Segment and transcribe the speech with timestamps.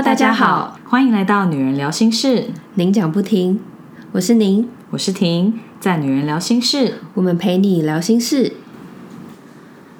[0.00, 3.60] Hello，大家好，欢迎来到女人聊心事，您讲不停，
[4.12, 8.54] 我是您，我是婷，在女人聊心事，我们陪你聊心事。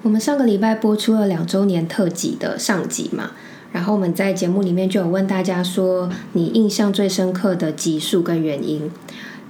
[0.01, 3.33] 我们上个礼拜播出了两周年特辑的上集嘛，
[3.73, 8.91] 然后我们在节目里面就有问大家说，你印象最深刻的集数跟原因。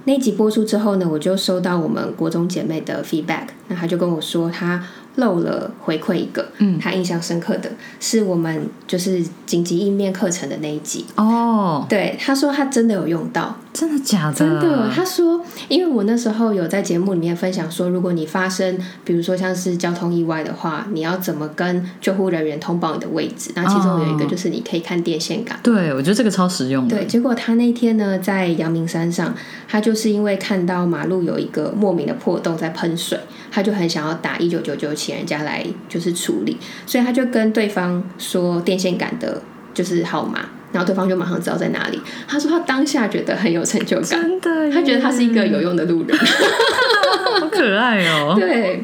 [0.03, 4.83] 那集播出之后呢，我就收到我们国中姐妹的 feedback，那她就跟我说她。
[5.15, 7.69] 漏了回馈一个，嗯，他印象深刻的
[7.99, 11.85] 是我们就是紧急应变课程的那一集哦。
[11.89, 14.33] 对，他说他真的有用到，真的假的？
[14.33, 14.89] 真的。
[14.95, 23.51] 他说，因为我那时候有在节目里面分享说，如果你发生比如说像是交通意外的话，你要怎么跟救护人员通报你的位置？
[23.55, 25.59] 那其中有一个就是你可以看电线杆。
[25.61, 26.87] 对，我觉得这个超实用。
[26.87, 29.35] 对，结果他那天呢，在阳明山上，
[29.67, 33.19] 他就是因为看到马路有一个莫名的破洞在喷水，
[33.51, 34.89] 他就很想要打一九九九。
[35.01, 39.41] 请人家来就是处理，所以他就跟对方说电线杆的
[39.73, 41.99] 就是号码，然后对方就马上知道在哪里。
[42.27, 46.15] 他说他当下觉得很有成就感，真的，他觉得他是一个有用的路人，
[47.39, 48.35] 好可爱哦。
[48.39, 48.83] 对，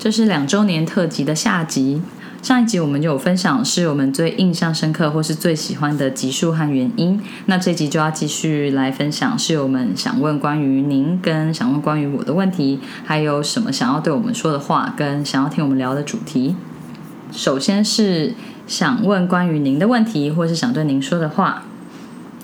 [0.00, 2.02] 这是两周年特辑的下集。
[2.46, 16.54] 上一集我们就有分享是我们最印象深刻或是最喜欢的集数和原因，那这集就要继续来分享是我们想问关于您跟想问关于我的问题，还有什么想要对我们说的话，跟想要听我们聊的主题。
[17.32, 18.32] 首先是
[18.68, 21.64] 想问关于您的问题，或是想对您说的话，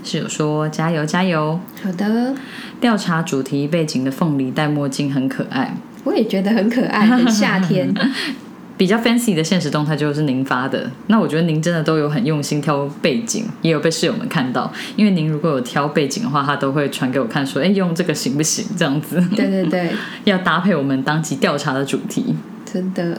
[0.03, 1.61] 室友说加油加油。
[1.81, 2.35] 好的，
[2.81, 7.95] 调查主题背景的凤梨戴墨镜很可爱，我也觉得很可爱，很夏天。
[8.83, 14.73] 比较 fancy 的现实动态就是您发的，那我觉得您真的都有很用心挑背景，也有被室友们看到。
[14.97, 19.25] 因为您如果有挑背景的话，他都会传给我看，说：“哎，用这个行不行？”这样子。
[19.37, 19.93] 对对对，
[20.25, 22.35] 要搭配我们当期调查的主题。
[22.65, 23.17] 真的，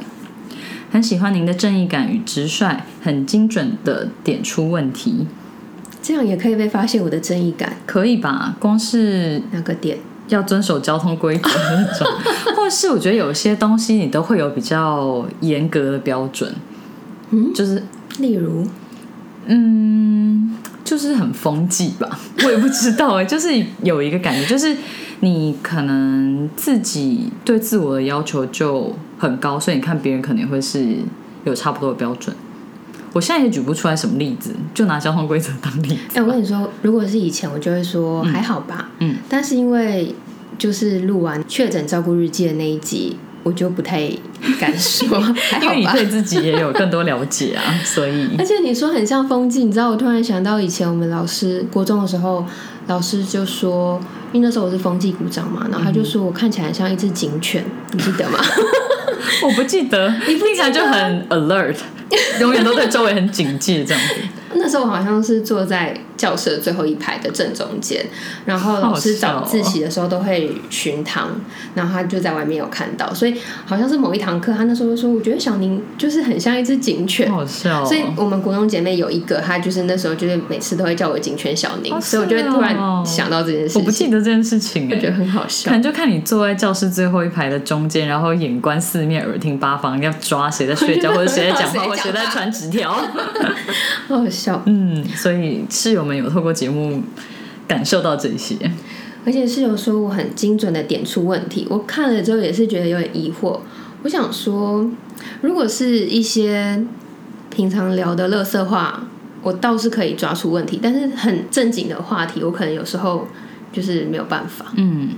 [0.92, 5.28] 很喜欢您的正义感与直率，很精准的点出问题。
[6.02, 7.78] 这样也可以被发现我的正义感？
[7.86, 8.58] 可以吧？
[8.60, 9.98] 光是那个点？
[10.30, 12.08] 要遵守交通规则那种，
[12.56, 16.54] 或是我觉得有些东西你都会有比较严格的标准，
[17.32, 17.84] 嗯，就是
[18.20, 18.66] 例如，
[19.46, 23.50] 嗯，就是很风纪吧， 我也不知道哎，就是
[23.84, 24.76] 有一个感觉，就是
[25.20, 30.96] 你可能自己对自我的要求就很高，所以你看别人可能会是
[31.44, 32.36] 有差不多的标准。
[33.14, 35.96] 我现在也举不出来什么例子，就拿交通规则当例子。
[36.16, 38.90] 哎，我跟你说，如果是以前，我就会说还好吧。
[39.00, 40.14] 嗯，但是因为
[40.58, 44.10] 就是录完确诊照顾日记的那一集，我就不太
[44.60, 45.08] 敢说，
[45.62, 48.30] 因为你对自己也有更多了解啊，所以。
[48.40, 52.44] 而且你说很像风纪，你知道，我突然想到以前我们老师国中的时候，
[52.88, 54.00] 老师就说，
[54.32, 58.40] 因为那时候我是风纪股长嘛，然后他就说我看起来像一只警犬，你记得吗？
[59.44, 61.76] 我不记得，你听起来就很 alert。
[62.40, 64.16] 永远都在周围很警戒，这样子。
[64.56, 68.06] 那时候我好像是坐在教室最后一排的正中间，
[68.46, 71.30] 然后老师早自习的时候都会巡堂，
[71.76, 77.84] 然后他就在外面有看到，所以好像是某一堂课，他那时候说：“我觉得小宁就是很像一只警犬。”好笑。
[77.86, 82.76] 所以我们国中姐妹有一个，她就是那时候就是每次都会叫我警犬小宁，所以我就突然
[83.06, 83.78] 想到这件事。
[83.78, 85.70] 我不记得这件事情， 我觉得很好笑。
[85.70, 92.92] 可能就看你坐在教室最后一排的中间，然后眼观四面，耳听八方，要抓谁在睡觉， 或者谁在讲话， 或者谁在传纸条，
[94.08, 94.43] 好笑。
[94.66, 97.02] 嗯，所以室友们有透过节目
[97.68, 98.56] 感受到这些，
[99.26, 103.60] 而且室友说我很精准的点出问题，我看了之后也是觉得有点疑惑。
[104.04, 104.90] 我想说，
[105.42, 106.84] 如果是一些
[107.50, 109.08] 平常聊的乐色话，
[109.42, 113.28] 我倒是可以抓出问题，但是很正经的话题，我可能有时候
[113.72, 114.66] 就是没有办法。
[114.76, 115.12] 嗯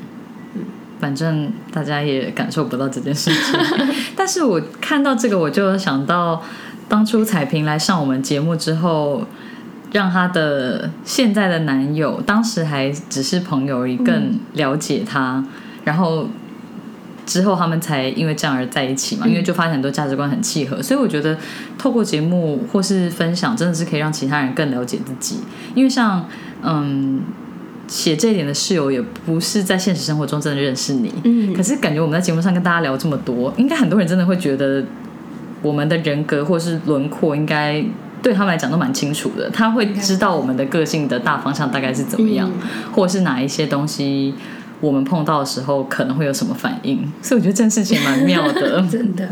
[0.54, 0.62] 嗯，
[1.00, 3.60] 反正大家也感受不到这件事情，
[4.16, 6.44] 但是我看到这个，我就想到。
[6.88, 9.24] 当初彩萍来上我们节目之后，
[9.92, 15.44] 让她的现在的男友，当时还只是朋友而已，更了解她，
[15.84, 16.28] 然后
[17.26, 19.28] 之后他们才因为这样而在一起嘛。
[19.28, 21.36] 因为就发现很多价值观很契合，所以我觉得
[21.78, 25.40] 透过节目或是分享，真的是可以让其他人更了解自己。
[25.74, 26.24] 因为像
[26.62, 27.22] 嗯
[27.88, 34.84] 写这一点的室友，也不是在现实生活中真的认识你，嗯，可是感觉我们在节目上跟大家聊这么多，应该很多人真的会觉得。
[35.62, 37.84] 我们的人格或是轮廓，应该
[38.22, 39.50] 对他们来讲都蛮清楚的。
[39.50, 42.50] 他会知道我们的个性的大方向大概是怎么样，
[42.94, 44.34] 或者是哪一些东西
[44.82, 47.12] 我们碰到的时候可能会有什么反应。
[47.22, 48.82] 所以我觉得这件事情蛮妙的。
[48.90, 49.30] 真的，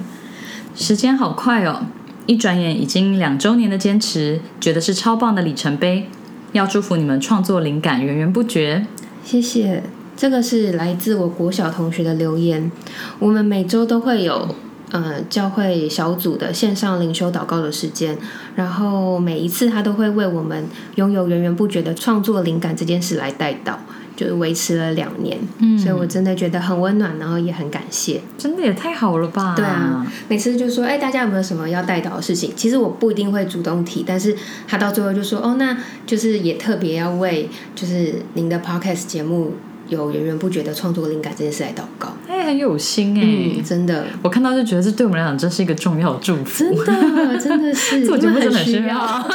[0.75, 1.85] 时间好快哦！
[2.25, 6.07] 一转眼已经两周年的坚持，觉得是超棒的里程碑。
[6.53, 8.85] 要祝福你们创作灵感源源不绝。
[9.23, 9.83] 谢谢。
[10.15, 12.71] 这个是来自我国小同学的留言。
[13.17, 14.55] 我们每周都会有
[14.93, 18.17] 呃教会小组的线上灵修祷告的时间，
[18.55, 23.77] 然后每一次他都会为我们拥有源源不绝的创作灵感这件事来带到。
[24.15, 28.21] 就是维持了两年，嗯所以我真的觉得很温暖，然后也很感谢。
[28.37, 29.55] 真的也太好了吧？
[29.55, 32.53] 对啊，每次就说，哎、大家有没有什么要带到的事情？
[32.55, 34.37] 其实我不一定会主动提，但是
[34.67, 35.75] 他到最后就说，哦，那
[36.05, 39.53] 就是也特别要为就是您的 podcast 节目
[39.89, 42.15] 有源源不绝的创作灵感这件事来祷告。
[42.27, 46.63] 哎、很有心哎、嗯，真的，我看到就觉得这对我们来讲真是一个重要的祝福。
[46.83, 48.95] 真的，真的是，做节目因为很真的很需要。
[48.95, 49.29] 要。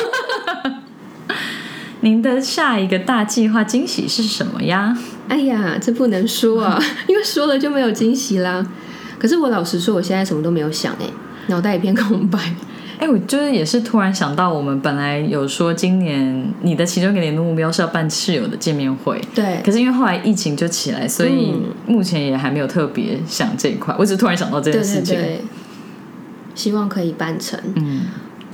[2.01, 4.97] 您的下一个大计划惊喜是什么呀？
[5.29, 8.65] 哎呀，这不能说啊， 因为说了就没有惊喜啦。
[9.19, 11.07] 可是我老实说，我现在什么都没有想，哎，
[11.49, 12.39] 脑袋一片空白。
[12.99, 23.95] 哎、我就是也是突然想到，我们本来有说今年你的其中一个年度目标是要办室友的见面会，对可是因为后来疫情就起来，所以嗯目前也还没有特别想这一块。
[23.99, 25.15] 我只是突然想到这件对事情。
[25.17, 25.41] 对对，
[26.55, 27.59] 希望可以办成。
[27.77, 28.01] 嗯，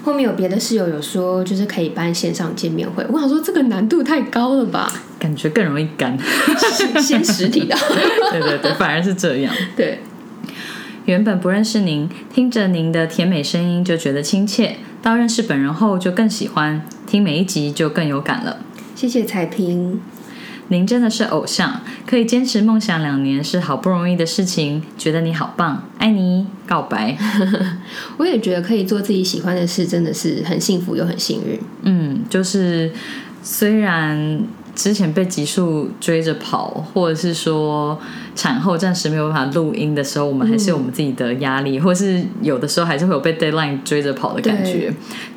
[0.04, 3.04] 后面有别的室友有说，就是可以办线上见面会。
[3.10, 4.92] 我想说，这个难度太高了吧？
[5.18, 6.18] 感觉更容易干。
[7.00, 7.74] 先实体的，
[8.30, 9.54] 对对对，反而是这样。
[9.74, 9.98] 对，
[11.06, 18.58] 原本不认识您，听着您的甜美声音就觉得亲切，到认识本人后就更喜欢，听每一集就更有感了。
[18.94, 20.00] 谢谢彩萍。
[20.68, 27.14] 您真的是偶像，可以坚持梦想两年是好不容易的事情，觉得你好棒，爱你，告白。
[28.16, 31.60] 我也觉得可以做自己喜欢的事，真的是很幸福又很幸运。
[31.82, 32.90] 嗯，就是
[33.42, 34.40] 虽然
[34.74, 37.98] 之前被急速追着跑，或者是说
[38.34, 44.92] 产后暂时没有办法录音的时候，我们还是有我们自己的压力，或是有的时候还是会有被 deadline 追着跑的感觉。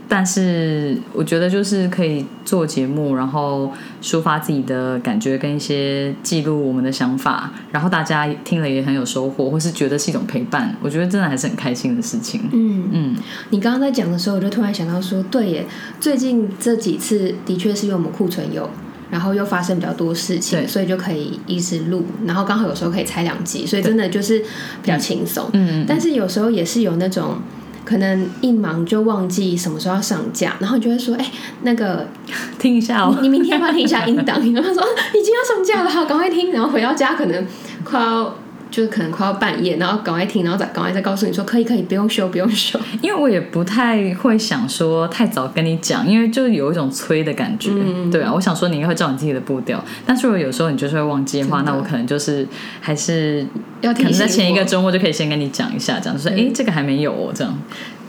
[0.10, 3.70] 但是我觉得就是可以做节目，然后
[4.02, 12.42] 抒发自己的感觉跟一些记录我们的想法，然后大家听了也很有收获，或是觉得是一种陪伴，我觉得真的还是很开心的事情。
[12.54, 13.16] 嗯，嗯，
[13.50, 15.66] 你刚刚在讲的时候，我就突然想到说，对耶，
[16.00, 18.70] 最近这几次的确是因为我们库存有。
[19.10, 24.40] 然后又发生比较多事情，所以就可以一直录，然后刚好有时候可以拆两集，所以真的就是
[24.82, 25.50] 比较轻松。
[25.54, 27.38] 嗯嗯但是有时候也是有那种
[27.86, 31.32] 可能一忙就忘记什么时候要上架，然后你就会说，哎、
[31.62, 32.06] 那个
[32.60, 33.18] 听一下哦。
[33.22, 34.40] 你明天要不要听一下音档？
[34.54, 36.52] 然后说哦已经要上架了，好，赶快听。
[36.52, 37.46] 然后回到家可能
[37.84, 38.36] 快要
[38.70, 42.80] 就是可能快要半夜，然后赶快听，然后再赶快再告诉你说可以可以，不用修不用修。
[43.02, 48.34] 因为我也不太会想说太早跟你讲，因为就有一种催的感觉，嗯对啊。
[48.34, 52.48] 我想说你应该会照你自己的步调，但是如果有时候你就是会忘记的话，的那我可能就是
[52.82, 53.46] 还是
[53.82, 57.58] 要可能在前一个周末就可以先跟你讲一下，这样就说对诶，这个还没有哦，这样。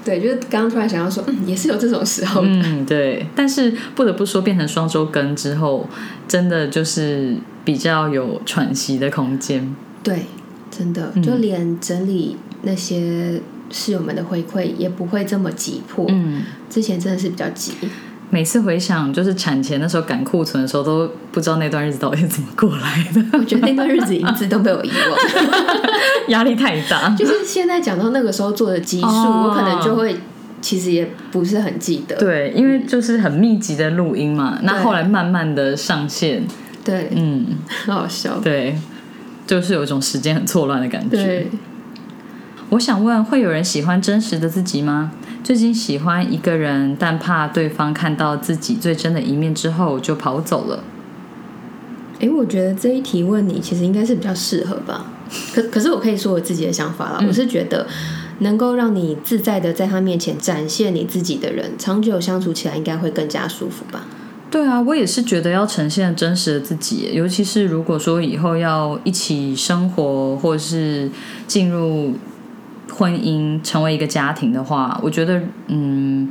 [0.04, 2.48] 对，就是刚刚突然想要说，嗯，也是有这种时候的。
[2.48, 3.26] 嗯，对。
[3.34, 5.86] 但是不得不说，变成双周更之后，
[6.26, 9.76] 真的就是比较有喘息的空间。
[10.02, 10.24] 对，
[10.78, 13.40] 真的，嗯就连整理那些
[13.70, 16.06] 室友们的回馈也不会这么急迫。
[16.08, 16.42] 嗯。
[16.70, 17.72] 之前真的是比较急。
[18.30, 25.18] 每次回想，就是产前的时候赶库存的时候，都不知道那段日子到底是怎么过来的，我觉得那段日子一直都被我遗忘。
[26.28, 27.08] 压力太大。
[27.16, 30.14] 就是现在讲到那个时候做的集数，哦我可能就会
[30.60, 32.16] 其实也不是很记得。
[32.16, 36.46] 对，因为就是很密集的录音嘛，那对后来慢慢的上线，
[36.84, 37.46] 对，嗯，
[37.86, 38.38] 很好笑。
[38.40, 38.76] 对，
[39.48, 41.16] 就是有一种时间很错乱的感觉。
[41.16, 41.50] 对，
[42.68, 45.10] 我想问，会有人喜欢真实的自己吗？
[45.42, 50.84] 最近喜欢一个人，但怕对方看到自己最真的一面之后就跑走了。
[52.20, 55.06] 哎，我觉得这一题问你其实应该是比较适合吧。
[55.54, 57.86] 可可是我可以说我自己的想法啦，嗯我是觉得
[58.40, 64.04] 能够让你自在的在他面前展现你自己的人，长久相处起来应该会更加舒服吧。
[64.50, 71.10] 对啊，我也是觉得要呈现真实的自己，尤其是如果说以后要一起生活，或是
[71.46, 72.14] 进入
[72.90, 76.30] 婚姻，成为一个家庭的话，我觉得，嗯，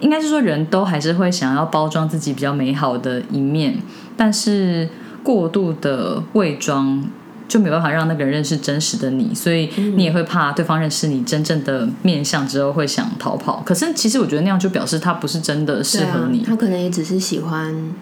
[0.00, 3.76] 应该是说人都还是会想要包装自己比较美好的一面，
[4.16, 4.88] 但是
[5.22, 7.04] 过度的伪装。
[7.52, 13.62] 就没办法让那个人认识真实的你，所以你也会怕对方认识你真正的面相之后会想逃跑。
[13.62, 16.38] 可是其实我觉得那样就表示他不是真的适合你。
[16.38, 17.92] 啊，他可能也只是喜欢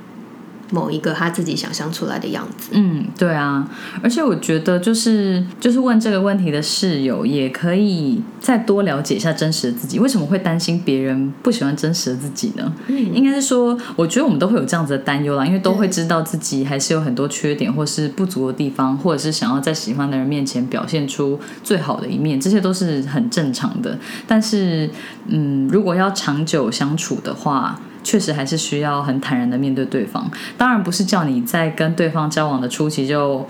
[0.71, 2.71] 某一个他自己想象出来的样子。
[2.73, 3.69] 嗯，对啊，
[4.03, 12.73] 而且我觉得就是就是问这个问题的室友也可以再多了解一下真实的自己，为什么会担心别人不喜欢真实的自己呢？
[12.89, 23.99] 嗯，应该是说，我觉得我们都会有这样子的担忧啦，因为都会知道自己还是有很多缺点或是不足的地方，或者是想要在喜欢的人面前表现出最好的一面，这些都是很正常的。
[24.27, 24.89] 但是，
[25.27, 30.31] 嗯，如果要长久相处的话，确实还是需要很坦然的面对对方。
[30.57, 33.47] 当然不是叫你在跟对方交往的初期就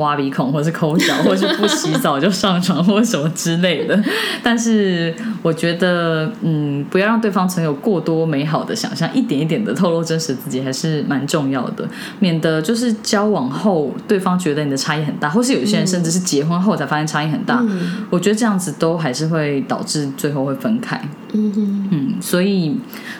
[0.00, 4.02] 挖鼻孔，或是抠脚， 或是不洗澡就上床，或什么之类的。
[4.42, 11.86] 但是我觉得，嗯，不要让对方存有过多美好的想象，一点一点的透露真实自己，还是蛮重要的，
[12.18, 17.64] 免得就是交往后对方觉得你的差异很大，或是有些人甚至是结婚后才发现差异很大。
[18.08, 21.00] 我觉得这样子都还是会导致最后会分开。
[21.32, 22.76] 嗯哼，嗯，所以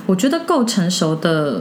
[0.06, 1.60] 我觉得够成熟的。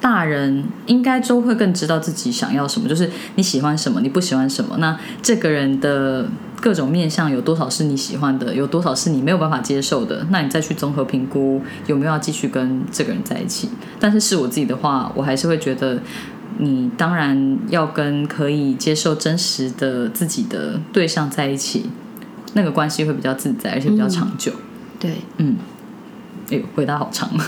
[0.00, 4.76] 大人应该都会更知道自己想要什么，就是你喜欢什么，你不喜欢什么。
[4.78, 6.26] 那这个人的
[6.60, 10.26] 各种面相有多少是你喜欢的，有多少是你没有办法接受的？
[10.30, 13.68] 那你再去综合评估有没有要继续跟这个人在一起。
[13.98, 15.98] 但是是我自己的话，我还是会觉得，
[16.58, 21.90] 你当然要跟可以接受真实的自己的对象在一起，
[22.54, 24.52] 那个关系会比较自在，而且比较长久。
[24.98, 25.56] 对，嗯，
[26.50, 27.30] 哎，回答好长。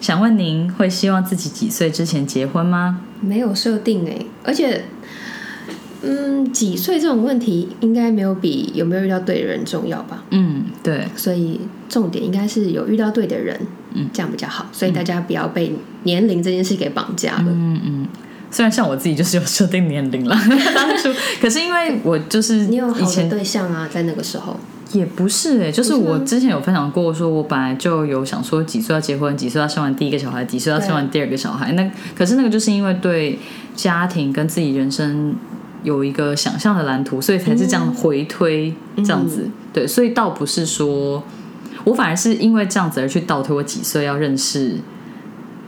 [0.00, 3.00] 想问您会希望自己几岁之前结婚吗？
[3.20, 4.84] 没有设定哎，而且，
[6.02, 10.22] 嗯，几岁这种问题应该没有比有没有遇到对的人重要吧？
[10.30, 13.58] 嗯，对，所以重点应该是有遇到对的人，
[13.94, 14.66] 嗯，这样比较好。
[14.70, 17.46] 所以大家不要被年龄这件事给绑架了。
[17.48, 18.06] 嗯嗯，
[18.50, 20.34] 虽然像我自己就是有设定年龄了，
[20.74, 24.56] 当初，可是因为我就是你有好的对象啊，在那个时候。
[24.92, 31.72] 也不是哎，就是我之前有分享过，说我本来就有想说几岁要结婚，几岁要生完第一个小孩，几岁要生完第二个小孩。
[31.72, 33.36] 那可是那个就是因为对
[33.74, 35.34] 家庭跟自己人生
[35.82, 39.50] 有一个想象的蓝图，所以才是这样回推这样子。
[39.72, 41.20] 对，所以倒不是说
[41.82, 44.76] 我反而是因为这样子而去倒推我几岁要认识。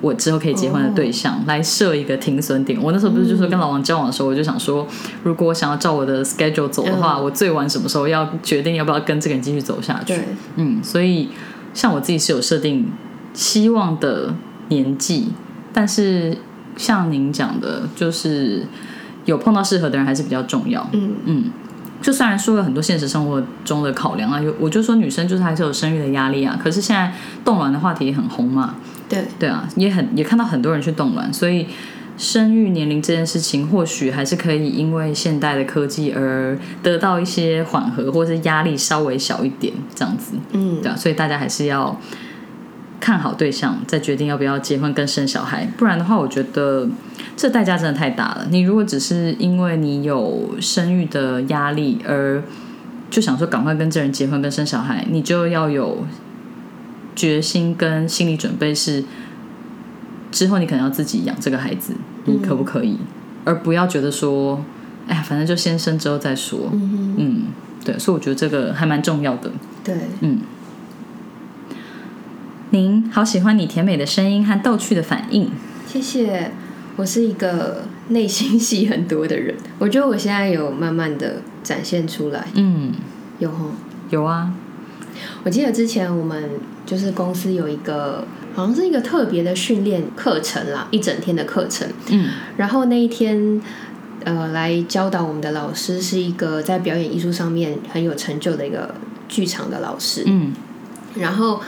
[0.01, 2.81] 我之后可以结婚的对象来设一个停损点。
[2.81, 4.87] 我那时候不是就说跟老王交往的时候，我就想说，
[5.25, 10.15] 如果我想要照我的 schedule 走的话，我最晚什么时候要决定要不要跟这个人继续走下去？
[10.57, 11.31] 嗯，所以
[11.75, 12.91] 像我自己是有设定
[13.35, 14.35] 希望的
[14.69, 15.33] 年纪，
[15.73, 16.39] 但是
[16.77, 18.65] 像您讲的，就是
[19.25, 20.89] 有碰到适合的人还是比较重要。
[20.93, 21.45] 嗯嗯，
[22.01, 27.13] 就虽然说了很多现实生活中的考量啊，有我就说女生就是还是有生育的压力啊，可是现在
[27.45, 28.77] 冻卵的话题也很红嘛。
[29.09, 31.67] 对对啊，也很也看到很多人去冻卵，所以
[32.17, 40.33] 生育年龄这件事情，或许还是可以因为现代的科技而得到一些缓和，或者是压力稍微小一点这样子。
[40.53, 41.99] 嗯，对啊，所以大家还是要
[43.01, 45.67] 看好对象，再决定要不要结婚跟生小孩。
[45.77, 46.89] 不然的话，我觉得
[47.37, 48.49] 这代价真的太大了。
[48.51, 52.43] 你如果只是因为你有生育的压力而
[53.09, 56.05] 就想说赶快跟这人结婚跟生小孩，你就要有。
[57.19, 59.03] 决心跟心理准备是，
[60.31, 61.95] 之后你可能要自己养这个孩子，
[62.27, 62.97] 你可不可以？
[63.45, 64.65] 而不要觉得说，
[65.09, 66.71] 哎呀，反正就先生之后再说。
[66.73, 67.47] 嗯，
[67.85, 69.51] 对，所以我觉得这个还蛮重要的。
[69.83, 70.39] 对，嗯。
[72.71, 75.51] 您好，喜欢你甜美的声音和逗趣的反应。
[75.87, 76.53] 谢谢。
[76.97, 82.47] 我是一个内心戏很多的人，我觉得我现在有慢慢的展现出来。
[82.55, 82.93] 嗯，
[83.39, 83.71] 有哈，
[84.11, 84.53] 有啊。
[85.45, 86.51] 我记得之前我们
[86.87, 91.89] 就是公司有一个，好像是一个特别的训练课程啦，一整天的课程。
[92.11, 93.61] 嗯，然后那一天，
[94.25, 98.95] 呃，来教导我们的老师是一个在表演艺术上面很有成就的一个
[99.29, 100.23] 剧场的老师。
[100.27, 100.53] 嗯，
[101.17, 101.61] 然后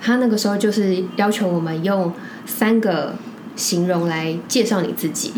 [0.00, 2.12] 他那个时候就是要求我们用
[2.46, 3.14] 三个。
[3.56, 5.32] 形容来介绍你自己，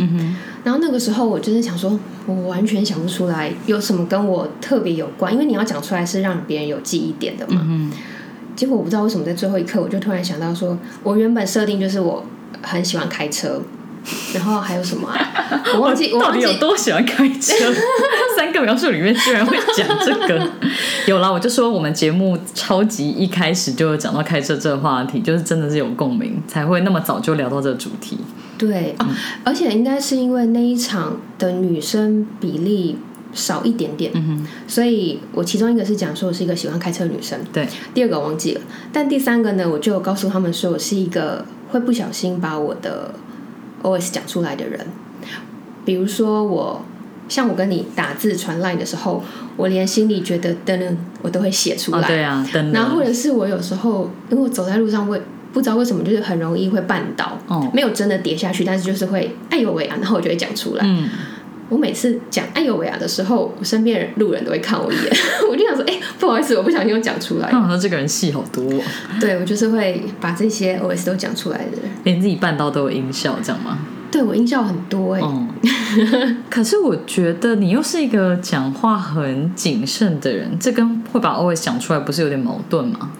[0.64, 7.90] 然后那个时候我就是想说，我完全想不出来有什么跟我特别有关，因为你要讲出来是让别人有记忆点的嘛。
[8.54, 12.24] 结果我不知道为什么在最后一刻，我就突然想到说，我原本设定就是我
[12.62, 13.60] 很喜欢开车。
[14.34, 15.18] 然后还有什么啊？
[15.74, 17.54] 我 忘记，我到底有多喜欢开车？
[18.36, 20.48] 三个描述里面居然会讲这个，
[21.06, 28.18] 有啦我就说我们节目超级一开始就有讲到开车这个话题，就是真的是有共鸣，才会那么早就聊到这个主题。
[28.58, 29.08] 对啊，
[29.44, 32.96] 而且应该是因为那一场的女生比例
[33.32, 38.60] 少一点点，嗯哼，所以我其中一个是讲说我是一个喜欢开车的女生，对，第二个忘记了，
[38.92, 43.14] 但第三个呢，我就告诉他们说我是一个会不小心把我的。
[43.86, 44.84] OS 讲出来的人，
[45.84, 46.82] 比如说我，
[47.28, 49.22] 像我跟你打字传 line 的时候，
[49.56, 52.06] 我连心里觉得噔噔，我都会写出来。
[52.08, 52.72] 对啊，噔。
[52.72, 57.38] 然后或者是我有时候，因为我走在路上会不知道为什么，就是很容易会绊倒，
[57.72, 60.84] 没有真的跌下去，但是就是会哎呦喂啊，然后我就会讲出来。
[60.84, 61.08] 嗯。
[61.68, 65.12] 我每次讲哎呦喂啊的时候，我身边人路人都会看我一眼，
[65.50, 67.48] 我就想说，哎，不好意思，我不小心又讲出来。
[67.52, 68.64] 我说这个人戏好多。
[69.20, 73.78] 对，我就是会把这些 OS 都讲出来的人，连自己办到都有音效，这样吗？
[74.10, 75.20] 对我音效很多哎。
[76.48, 83.10] 可是我觉得你又是一个讲话很谨慎的人，这跟会把 OS 讲出来不是有点矛盾吗？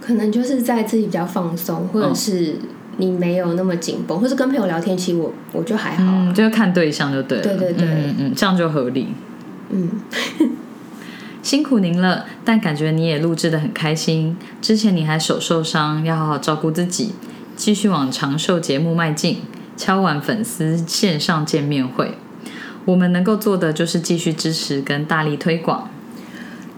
[0.00, 2.56] 可能就是在自己比较放松，或者是
[2.96, 6.26] 你没有那么紧绷，或是跟朋友聊天，其实我我就还好啊。
[6.28, 7.44] 嗯，就是看对象就对了。
[7.44, 9.08] 对对对嗯嗯，这样就合理。
[9.70, 9.90] 嗯，
[11.42, 14.36] 辛苦您了，但感觉你也录制的很开心。
[14.62, 17.12] 之前你还手受伤，要好好照顾自己，
[17.56, 19.38] 继续往长寿节目迈进，
[19.76, 22.16] 敲完粉丝线上见面会。
[22.84, 25.88] 我们能够做的就是继续支持跟大力推广。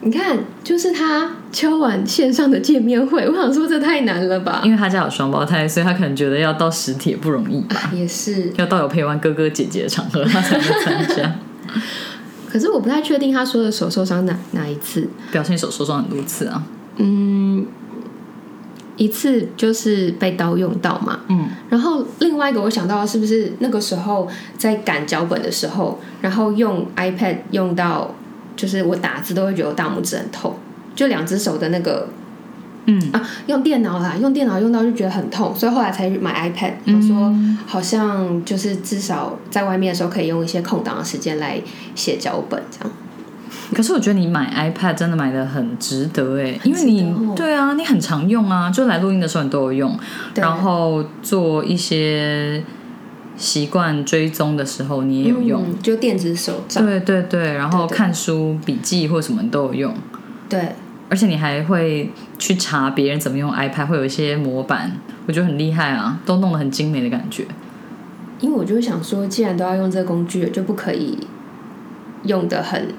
[0.02, 4.60] 你看，就是他敲完线上的见面会， 我想说这太难了吧？
[4.62, 8.52] 因为他家有双胞胎，所以他可能觉得要到实体也不容易吧，啊， 也是。
[8.56, 11.34] 要到有陪玩哥哥姐姐的场合他才能参加。
[12.46, 15.08] 可是我不太确定他说的手受伤哪哪一次。
[15.32, 16.62] 表现手受伤很多次啊。
[16.96, 17.66] 嗯，
[18.98, 21.20] 一次就是被刀用到嘛。
[21.28, 28.14] 嗯，然后另外一个我想到的是不是那个时候在赶脚本的时候，然后用 iPad 用到，
[28.54, 30.54] 就是我打字都会觉得我大拇指很痛，
[30.96, 32.08] 就两只手的那个
[32.86, 36.72] 嗯啊，用电脑啦，用电脑用到就觉得很痛，所以后来才去买 iPad。
[36.86, 37.32] 我说
[37.66, 41.60] 好像就是至少在外面的时候可以用一些空档的时间来
[41.94, 42.92] 写脚本这样。
[43.74, 49.98] 可是我觉得你买 iPad 真的买的很值得哎，因为你对啊，你很常用啊，就来录音的时候你都有用，
[50.36, 52.62] 然后做一些
[53.36, 55.64] 习惯追踪的时候你也有用。
[55.66, 56.86] 嗯，就电子手账。
[56.86, 59.94] 对对对，然后看书、笔记或什么都有用，
[60.48, 60.76] 对，
[61.08, 64.92] 而且你还会去查别人怎么用 iPad，会有一些模板，
[65.26, 67.44] 我觉得很厉害啊，都弄得很精美的感觉。
[68.40, 71.16] 因为我就想说，既然都要用这个工具，就不可以
[72.24, 72.92] 用的很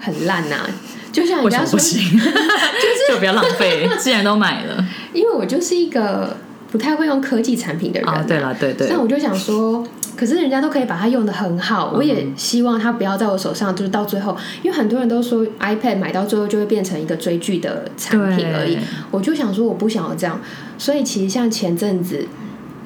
[0.00, 0.66] 很烂呐、
[1.12, 2.18] 就像人家说，么不行？
[3.08, 6.36] 就不要浪费， 既然都买了因为我就是一个
[6.70, 18.78] 不太会用科技产品的人、啊，对啦，对对那，我就想说，可是人家都可以把它用的很好，我也希望它不要在我手上，就是到最后，因为很多人都说 iPad 买到最后就会变成一个追剧的产品而已，
[19.10, 20.40] 我就想说我不想要这样，
[20.78, 22.26] 所以其实像前阵子，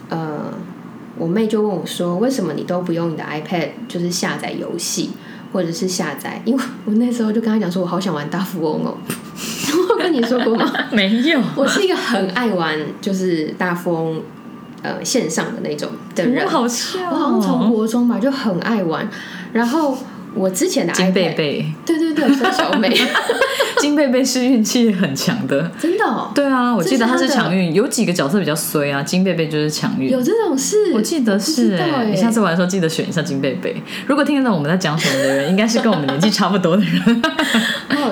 [0.08, 0.52] 呃，
[1.18, 5.10] 我妹就问我说，为什么你都不用你的 iPad 就是下载游戏？
[5.52, 8.94] 或者是下载，因为我那时候就跟她讲说，我好想玩大富翁哦。
[9.88, 10.70] 我跟你说过吗？
[10.92, 14.20] 没有，我是一个很爱玩就是大富翁
[14.86, 19.08] 呃线上的那种的人我，好笑哦，我好像从国中吧就很爱玩。
[19.52, 19.98] 然后
[20.34, 22.94] 我之前的金贝贝，对对对，孙小美，
[23.80, 25.70] 金贝贝是运气很强的。
[25.80, 30.10] 真的、哦、对啊，我记得他是强运，有几个角色比较衰啊，金贝贝就是强运。
[30.10, 30.92] 有这种事？
[30.94, 33.82] 我记得是哎、你下次玩的时候记得选一下金贝贝。
[34.06, 37.22] 如果听得懂我们在讲什么的人，应该是跟我们年纪差不多的人。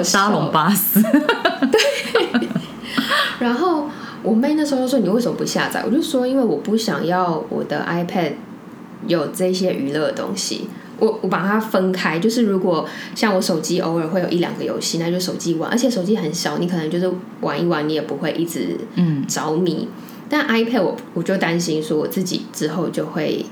[0.02, 2.48] 沙龙巴斯，对
[3.38, 3.88] 然后
[4.24, 8.32] 我妹那时候就说：“你为什么不下载？”我就说：“因为我不想要我的 iPad
[9.06, 10.66] 有这些娱乐的东西。
[10.98, 17.08] 我我把它分开，就是如果像我手机偶尔会有一两个游戏，那就手机玩，而且手机很小，你可能就是
[17.40, 19.86] 玩一玩，你也不会一直嗯，着迷。
[20.28, 23.44] 但 iPad 我我就担心说我自己之后就会。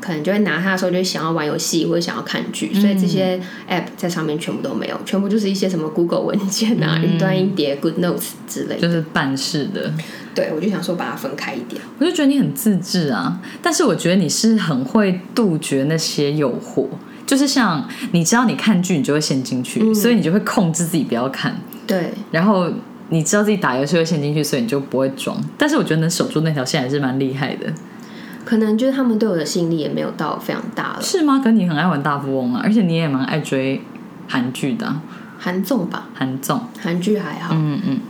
[0.00, 8.80] 可能就会拿它的时候，就会想要玩游戏或者想要看剧，所以这些 app 在上面全部都没有，全部就是一些什么 Google 文件啊、云端一碟、Good Notes 之类的。
[8.80, 9.92] 就是办事的。
[10.34, 11.82] 对，我就想说把它分开一点。
[11.98, 16.86] 我就觉得你很自制啊，但是我觉得你是很会杜绝那些诱惑，
[17.26, 22.70] 就是像你知道你看剧，你就会陷进去，所以你就会控制自己不要看，对，然后
[23.08, 25.36] 你知道自己打游戏会陷进去，所以你就不会装。
[25.58, 27.72] 但是我觉得能守住那条线还是蛮厉害的，
[28.44, 30.98] 可能就是他们对我的吸引力也没有到非常大了。
[31.02, 31.40] 是吗？
[31.42, 33.80] 可你很爱玩大富翁啊，而且你也蛮爱追
[34.26, 35.02] 韩剧的啊、
[35.38, 37.54] 韩综吧，韩综，韩剧还好。
[37.54, 38.00] 嗯嗯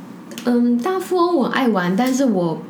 [0.45, 2.63] 嗯，大富翁我爱玩，但是我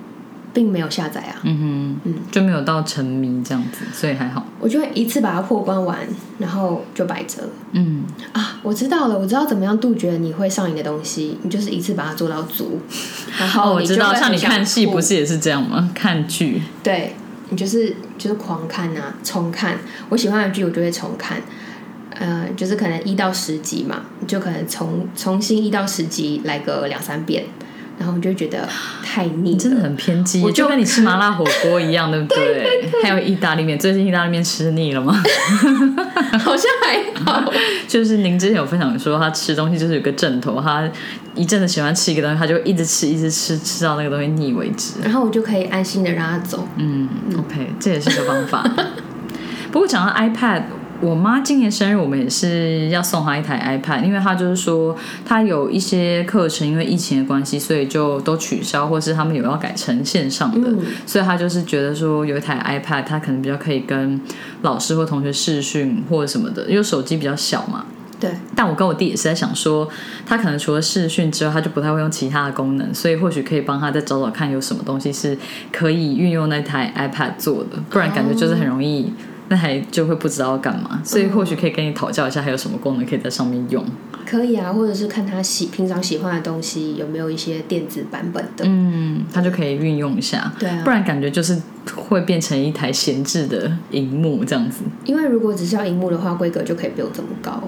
[0.54, 1.36] 并没有下载啊。
[1.44, 1.58] 嗯
[2.04, 4.44] 哼，嗯就没有到沉迷这样子，所以还好。
[4.58, 5.98] 我就会一次把它破关完，
[6.38, 8.58] 然后就摆着了嗯，啊。
[8.62, 12.80] 我知道了，我知道怎么样杜绝你会上瘾的东西，你就是一次把它做到足。
[13.38, 15.90] 然哦，后我知道，像你看戏不是也是这样吗？
[15.94, 17.14] 看剧，对
[17.50, 19.78] 你就是就是狂看啊，重看。
[20.08, 21.40] 我喜欢的剧我就会重看，
[22.10, 27.44] 呃，就是可能一到十集嘛，就可能重重新一到十集来个两三遍，
[27.98, 28.68] 然后我就会觉得
[29.04, 32.90] 太腻真的很偏激，我就就跟你吃麻辣火锅一样， 对不对？
[33.02, 35.12] 还有意大利面，最近意大利面吃腻了吗？
[36.38, 37.52] 好像还好。
[37.88, 40.88] 就是您之前有分享说，他吃东西就是有个枕头，他
[41.34, 44.94] 一阵子喜欢吃一个东西，他就一直吃，一直吃，吃到那个东西腻为止。
[45.02, 46.68] 然后我就可以安心的让他走。
[46.76, 48.62] 嗯，OK，这也是个方法。
[49.72, 50.62] 不过讲到 iPad，
[51.00, 60.80] 我妈今年生日，我们也是要送她一台 iPad，因为她就是说她有一些课程因为疫情的关系，所以就都取消，或是他们有要改成线上的，嗯。
[61.06, 64.20] 所以她就是觉得说有一台 iPad，她可能比较可以跟
[64.62, 67.86] 老师或同学视讯或者什么的，因为手机比较小嘛。
[68.18, 69.88] 对，但我跟我弟也是在想说，
[70.26, 75.38] 他可能除了视讯之外，他就不太会用其他的功能，所以或许可以帮他再找找看有什么东西是
[75.70, 79.12] 可以运用那台 iPad 做的，不然感觉就是很容易
[79.48, 83.84] 那还就会不知道要干嘛，所以或许可以跟你讨教一下，还有什么功能可以在上面用。
[84.26, 91.58] 可以啊，或者是看他喜平常喜欢的东西有没有一些电子版本的，嗯，他就可以运用一下，对啊不然感觉就是
[91.96, 94.82] 会变成一台闲置的荧幕这样子。
[95.06, 97.62] 因为如果只是要荧幕的话，规格就可以不用这么高。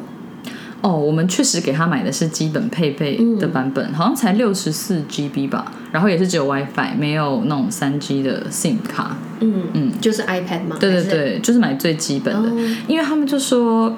[0.82, 9.16] 哦，我们确实给他买的是基本配备的版本，好像才六十四 GB 吧，然后也是只有 WiFi，没有那种三 G 的 SIM 卡。
[9.40, 12.76] 嗯嗯，就是 iPad 嘛，对对对，就是买最基本的，哦。
[12.86, 13.96] 因为他们就说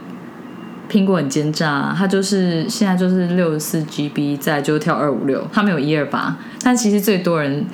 [0.90, 7.64] 苹果很奸诈，啊它就是现在就是六十四 GB，再来就跳二五六，它没有一二八，但其实最多人。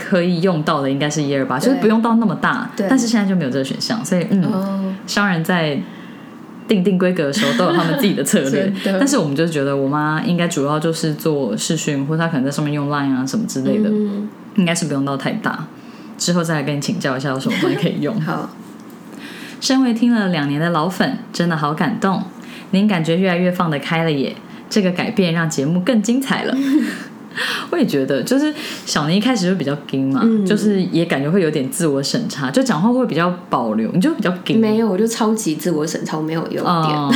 [0.00, 2.86] 可以用到的应该是一二八，就是不用到那么大，对。
[2.88, 5.76] 但是现在就没有这个选项，所以嗯，哦，商人在
[6.68, 15.66] 定定规格的时候都有他们自己的策略 但是我们就觉得我妈应该主要就是做视讯，或者她可能在上面用 Line 啊什么之类的，嗯，应该是不用到太大。
[16.18, 18.18] 之后再来跟你请教一下有什么东西可以用。
[18.22, 18.50] 好，
[19.60, 22.22] 身为听了两年的老粉，真的好感动。
[22.72, 24.36] 您感觉越来越放得开了耶，
[24.68, 26.54] 这个改变让节目更精彩了。
[27.70, 28.52] 我也觉得，就是
[28.84, 30.44] 小宁一开始就比较硬嘛，嗯。
[30.46, 34.60] 就是也感觉会有点自我审查，就讲话会比较保留，你就比较硬。
[34.60, 36.64] 没有，我就超级自我审查，我没有优点。
[36.64, 37.10] 哦，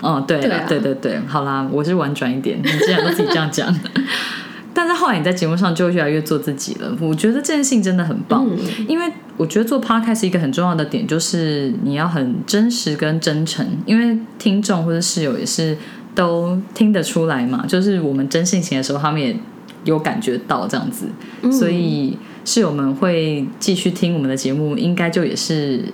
[0.00, 0.66] 哦，对了，对啊。
[0.68, 3.74] 对对对，好啦，我是婉转一点，你既然都自己这样讲，
[4.74, 8.86] 但是后来你在节目上就越来越做自己了，我觉得这件事情真的很棒，嗯。
[8.88, 15.76] 因为我觉得做 podcast 一个很重要的点就是你要很真实跟真诚，因为听众或者室友也是
[16.14, 19.36] 都听得出来嘛，就是我们真性情的时候，他们也
[19.84, 21.06] 有感觉到这样子，
[21.50, 25.84] 所以室友们会继续听我们的节目，应该就也是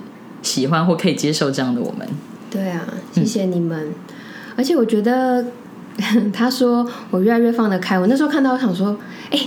[0.41, 2.07] 喜欢或可以接受这样的我们。
[2.49, 3.93] 对啊，谢谢你们。
[4.57, 5.45] 而且我觉得
[6.31, 8.97] 他说我越来越放得开，我那时候看到，我想说，
[9.31, 9.39] 哎、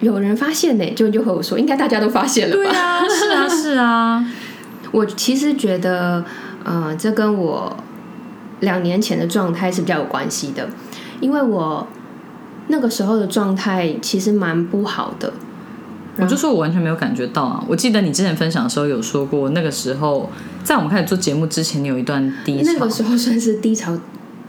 [0.00, 2.70] 有人发现呢，就就和我说，应该大家都发现了吧？
[2.72, 4.32] 啊，是啊，是啊，
[4.90, 6.24] 我其实觉得，
[6.64, 7.76] 呃，这跟我
[8.62, 10.68] 两年前的状态是比较有关系的，
[11.20, 11.86] 因为我
[12.66, 15.32] 那个时候的状态其实蛮不好的。
[16.18, 17.64] 我就说我完全没有感觉到啊！
[17.66, 20.28] 我记得你之前分享的时候有说过，那个时候
[20.62, 22.72] 在我们开始做节目之前，你有一段低潮。
[22.72, 23.98] 那个时候算是低潮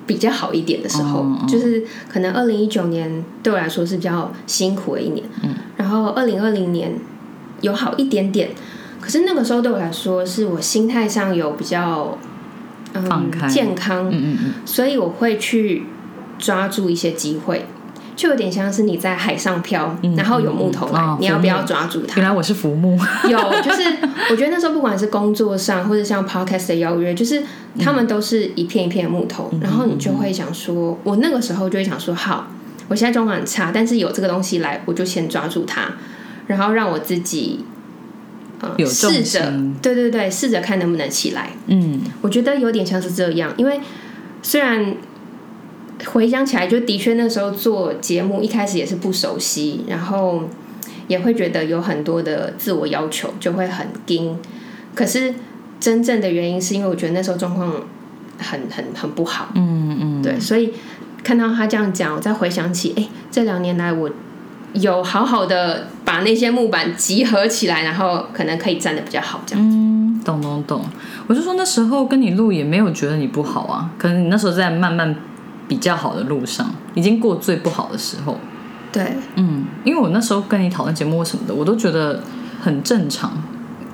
[0.06, 6.94] 比较好一点的时候，嗯嗯就是可能二零一九年对我来说是比较辛苦的一年，嗯，然后二零二零年
[7.62, 8.50] 有好一点点，
[9.00, 12.30] 可是那个时候对我来说是我心态上有比较嗯
[12.94, 15.84] 放开健康，嗯嗯嗯，所以我会去
[16.38, 17.66] 抓住一些机会。
[18.16, 22.22] 就有点像是你在海上漂，嗯然后有木头来，嗯哦你要不要抓住它？
[22.22, 22.96] 原来我是浮木。
[23.28, 23.82] 有，就是
[24.30, 27.42] 我觉得那时候不管是工作上或者像 podcast 的邀约，就是
[27.80, 32.46] 他们都是一片一片的木头，然后你就会想说，我那个时候就会想说，好，
[32.88, 35.94] 我现在状况很差，但是有这个东西来，我就先抓住它，
[36.46, 37.66] 然后让我自己
[38.86, 41.52] 试着，对对对，试着看能不能起来。
[41.68, 43.80] 嗯，我觉得有点像是这样，因为
[44.42, 44.96] 虽然
[46.06, 50.50] 回想起来，就的确那时候做节目一开始也是不熟悉，然后
[51.08, 54.38] 也会觉得有很多的自我要求，就会很盯。
[54.96, 55.34] 可是
[55.80, 57.74] 真正的原因是因为我觉得那时候状况
[58.38, 60.74] 很很很不好，嗯嗯，对，所以
[61.24, 64.10] 看到他这样讲，我再回想起，哎，这两年来我
[64.74, 69.64] 有好好的把那些木板集合起来，然后可能可以站得比较好，这样。
[69.64, 70.84] 嗯，懂懂懂。
[71.28, 75.16] 我就说那时候跟你录也没有觉得你不好啊，可能你那时候在慢慢
[75.68, 78.38] 比较好的路上，已经过最不好的时候。
[78.92, 82.22] 对，嗯，因为我那时候跟你讨论节目什么的，我都觉得
[82.62, 83.32] 很正常。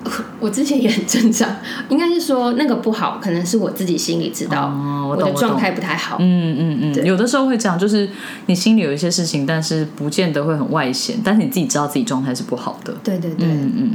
[0.40, 1.50] 我之前也很正常，
[1.90, 5.16] 应该是说那个不好，可能是我自己心里知道，哦，我。
[5.18, 6.18] 的状态不太好。
[6.20, 8.10] 嗯嗯嗯，有的时候会这样，就是
[8.46, 12.96] 你心里有一些事情，但是不见得会很外显，但是你自己知道自己状态是不好的。
[13.04, 13.92] 对对对，嗯嗯，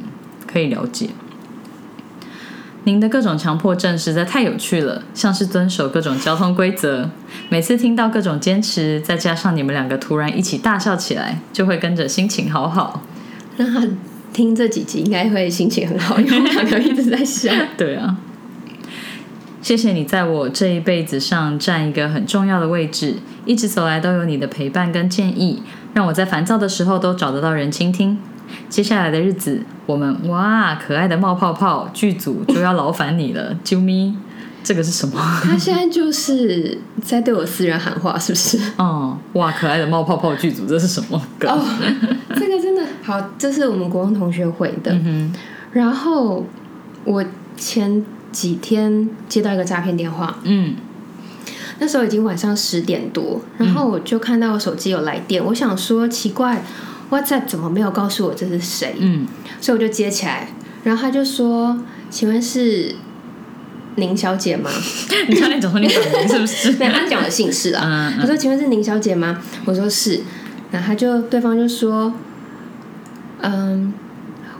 [0.46, 1.08] 可以了解。
[2.84, 7.08] 您的各种强迫症实在太有趣了，像是遵守各种交通规则。
[7.48, 13.02] 每次听到各种坚持，再加上你们两个突然一起大笑起来，就会跟着心情好好。
[13.56, 13.80] 让他
[14.34, 17.50] 听这几集应该会心情很好，因为 我们两个一直在笑。
[17.78, 18.16] 对啊，
[19.62, 23.14] 谢谢你在我这一辈子上占一个很重要的位置，
[23.46, 25.62] 一直走来都有你的陪伴跟建议，
[25.94, 28.18] 让我在烦躁的时候都找得到人倾听。
[28.68, 34.14] 接下来的日子，我们哇，可爱的冒泡泡剧组就要劳烦你了， 啾咪，
[34.62, 35.14] 这个是什么？
[35.42, 38.58] 他现在就是在对我私人喊话，是不是？
[38.76, 41.50] 哦，哇，可爱的冒泡泡剧组，这是什么梗？
[41.50, 41.64] 哦，
[42.34, 42.73] 这个真的
[43.04, 44.92] 好，这是我们国中同学回的。
[44.92, 45.32] 嗯
[45.72, 46.46] 然后
[47.04, 47.24] 我
[47.56, 50.74] 前几天接到一个诈骗电话，嗯
[51.80, 56.62] 那时候已经晚上十点多，然后我就看到我手机有来电，我想说奇怪
[57.10, 58.94] ，WhatsApp 怎么没有告诉我这是谁？
[59.00, 59.26] 嗯，
[59.60, 60.48] 所以我就接起来，
[60.84, 61.76] 然后他就说
[62.08, 62.94] ：“请问是
[63.96, 64.70] 宁小姐吗？”
[65.28, 66.72] 你差点讲说你本名是不是？
[66.78, 68.12] 对，他讲我姓氏啊。
[68.14, 70.20] 嗯他说：“请问是宁小姐吗？”我说是，
[70.70, 72.14] 然后他就对方就说
[73.44, 73.92] ：“嗯，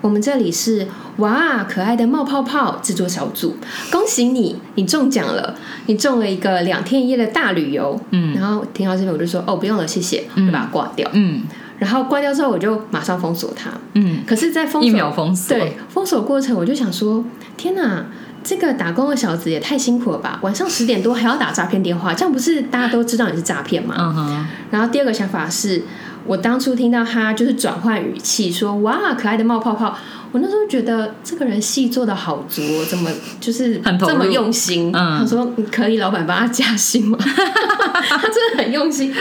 [0.00, 3.56] 我们这里是哇可爱的冒泡泡制作小组，
[3.90, 5.54] 恭喜你，你中奖了，
[5.86, 11.08] 你中了一个两天一夜的大旅游。”嗯然后听到这边我就说：“哦，不用了，谢谢。”就把它挂掉。
[11.12, 11.42] 嗯
[11.76, 13.68] 然后挂掉之后，我就马上封锁它。
[13.94, 17.22] 嗯，可是，在封锁一秒封锁对封锁过程，我就想说：
[17.56, 18.06] 天哪，
[18.44, 20.38] 这个打工的小子也太辛苦了吧！
[20.42, 23.96] 晚上十点多还要打诈骗电话，这样不是大家都知道你是诈骗吗？
[23.98, 25.82] 嗯哼，然后第二个想法是，
[26.26, 29.96] 我当初听到他就是转换语气说“哇，可爱的冒泡泡”，
[30.32, 33.10] 我那时候觉得这个人戏做的好足、哦，怎么
[33.40, 34.90] 就是这么用心？
[34.94, 35.18] 嗯。
[35.18, 37.18] 他说可以，老板帮他加薪吗？
[37.20, 39.14] 他真的很用心。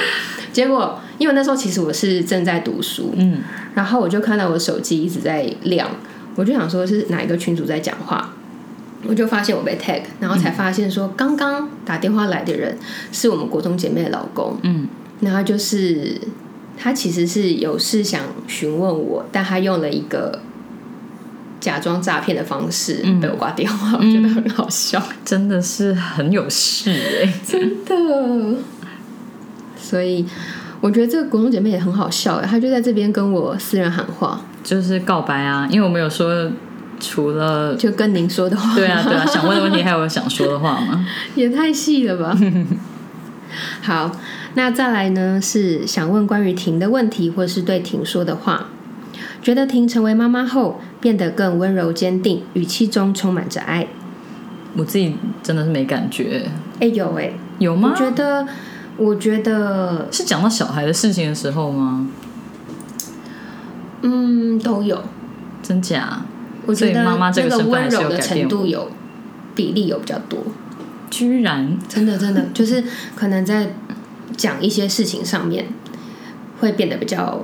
[0.51, 3.39] 结果因为那时候其实我是正在读书，嗯。
[3.75, 5.89] 然后我就看到我手机一直在亮，
[6.35, 8.33] 我就想说是哪一个群主在讲话，
[9.07, 12.77] 我就发现我被 tag，然后才发现说刚刚打电话来的人
[13.11, 14.87] 是我们国中姐妹的老公，嗯。
[15.21, 16.19] 然后就是
[16.77, 20.39] 他其实是有事想询问我，但他用了一个
[21.59, 26.91] 假装诈骗的方式嗯被我挂电话，我觉得很好笑，真的是很有事
[27.23, 28.57] 哎、真的。
[29.77, 30.25] 所以
[30.81, 36.51] 我觉得这个国中姐妹也很好笑哎，她就在这边跟我私人喊话，就是告白啊，因为我没有说
[36.99, 41.05] 除了就跟您说的话，对啊对啊，想问的问题还有想说的话吗？
[41.35, 42.37] 也太细了吧。
[43.83, 44.11] 好，
[44.55, 48.67] 那再来呢是想问关于婷的问题，或是对婷说的话。
[49.41, 53.87] 觉得婷成为妈妈后变得更温柔坚定，语气中充满着爱。
[54.75, 57.95] 我自己真的是没感觉，哎、有哎、有吗我？
[57.95, 58.47] 觉得，
[58.97, 62.07] 我觉得，是讲到小孩的事情的时候吗？
[64.01, 65.03] 嗯，都有。
[65.61, 66.21] 真假？
[66.65, 68.89] 我觉得这个温柔的程度有
[69.53, 70.39] 比例有比较多，
[71.09, 72.81] 居然真的真的就是
[73.15, 73.75] 可能在
[74.35, 75.67] 讲一些事情上面
[76.59, 77.41] 会变得比较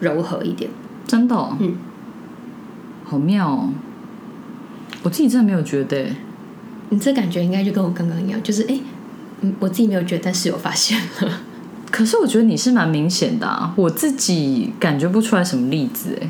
[0.00, 0.70] 柔和一点。
[1.06, 1.76] 真的、哦，嗯，
[3.04, 3.70] 好妙哦！
[5.02, 6.16] 我自己真的没有觉得欸，
[6.90, 8.78] 你这感觉应该就跟我刚刚一样，就是哎、
[9.40, 11.40] 嗯，我自己没有觉得，但是有发现了。
[11.90, 16.28] 可是我觉得你是蛮明显的啊，我自己感觉不出来什么例子哎，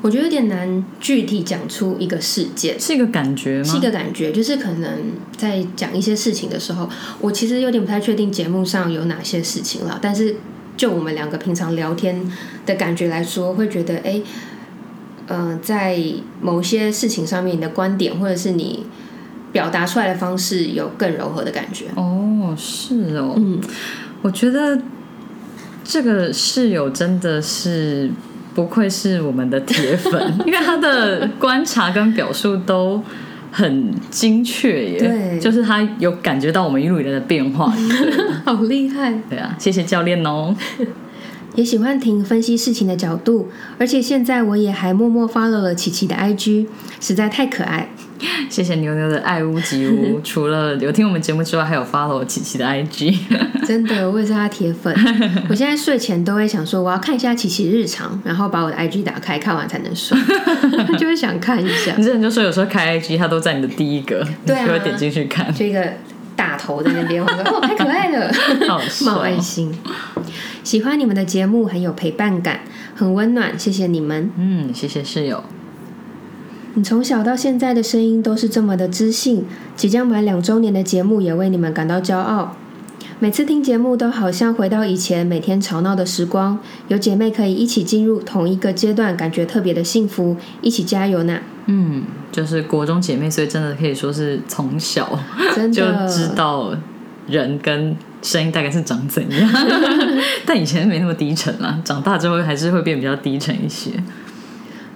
[0.00, 3.64] 我觉得有点难具体讲出一个事件，是一个感觉吗？
[3.64, 4.90] 是一个感觉，就是可能
[5.36, 6.88] 在讲一些事情的时候，
[7.20, 10.36] 我其实有点不太确定节目上有哪些事情了，但是
[10.76, 12.22] 就我们两个平常聊天
[12.64, 14.22] 的感觉来说，会觉得哎，
[15.26, 16.00] 呃，在
[16.40, 18.86] 某些事情上面，你的观点或者是你
[19.50, 21.86] 表达出来的方式有更柔和的感觉。
[21.96, 23.60] 哦，是哦，嗯，
[24.22, 24.80] 我觉得
[25.82, 28.10] 这个室友真的是
[28.58, 33.00] 不愧是我们的铁粉， 因为他的观察跟表述都
[33.52, 34.98] 很精确耶。
[34.98, 37.72] 对就是他有感觉到我们一路以来的变化。
[38.44, 39.14] 好厉害。
[39.30, 40.56] 对啊，谢谢教练哦。
[41.54, 46.66] 也喜欢听分析事情的角度，而且现在我也还默默 follow 了琪琪的 IG，
[47.00, 47.88] 实在太可爱。
[48.50, 53.16] 谢谢牛牛的爱屋及乌， 除了有听我们节目之外，还有 follow 琪琪的 IG。
[53.66, 54.94] 真的，我也是他铁粉。
[55.48, 60.18] 我现在睡前都会想说，我要看一下琪琪日常，然后把我的 IG 打开，看完才能睡，
[60.98, 62.02] 就会想看一下你。
[62.02, 65.52] 之前就说有时候开 IG，他都在你的第一个，对啊你就会点进去看。
[65.54, 65.86] 就一个
[66.34, 68.32] 大头在那边，我说哦，太可爱了，
[68.66, 69.72] 好笑冒爱心。
[70.64, 72.60] 喜欢你们的节目，很有陪伴感，
[72.94, 74.30] 很温暖，谢谢你们。
[74.36, 75.42] 嗯，谢谢室友。
[76.74, 82.56] 你从小到现在的声音都是这么的知性，即将满两周年的节目也为你们感到骄傲。
[83.20, 91.40] 每次听节目都好像回到以前每天吵闹的时光，有姐妹可以一起进入同一个阶段，感觉特别的幸福，一起加油呢！
[91.66, 95.18] 嗯，就是国中姐妹，所以真的可以说是从小
[95.56, 96.72] 真就知道
[97.26, 99.50] 人跟声音大概是长怎样，
[100.46, 103.90] 但以前没那么低沉啦，长大之后还是会变比较低沉一些。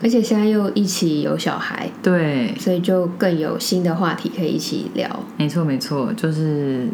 [0.02, 5.08] 而且现在又一起有小孩，对，所以就更有新的话题可以一起聊。
[5.36, 6.88] 没错没错，就是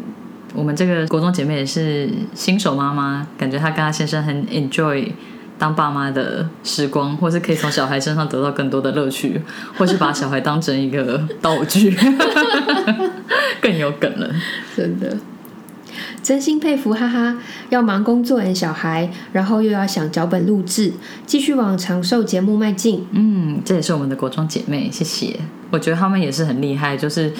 [0.53, 5.07] 我们这个国中姐妹也是新手妈妈，感觉她跟她先生很 enjoy
[5.57, 9.41] 当爸妈的时光，或是可以从小孩身上得到更多的乐趣，
[9.77, 11.97] 或是把小孩当成一个道具，
[13.59, 14.29] 更有梗了。
[14.77, 15.17] 真的，
[16.21, 17.37] 真心佩服，哈哈！
[17.69, 20.93] 要忙工作、养小孩，然后又要想脚本录制，
[21.25, 23.05] 继续往长寿节目迈进。
[23.11, 25.39] 嗯，这也是我们的国中姐妹，谢谢。
[25.71, 27.31] 我觉得她们也是很厉害，就是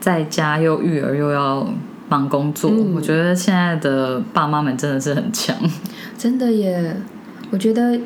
[0.00, 1.66] 在家又育儿又要
[2.08, 5.56] 忙工作，我觉得现在的爸妈们真的是很强。
[6.16, 6.96] 真的耶，
[7.50, 7.98] 我觉得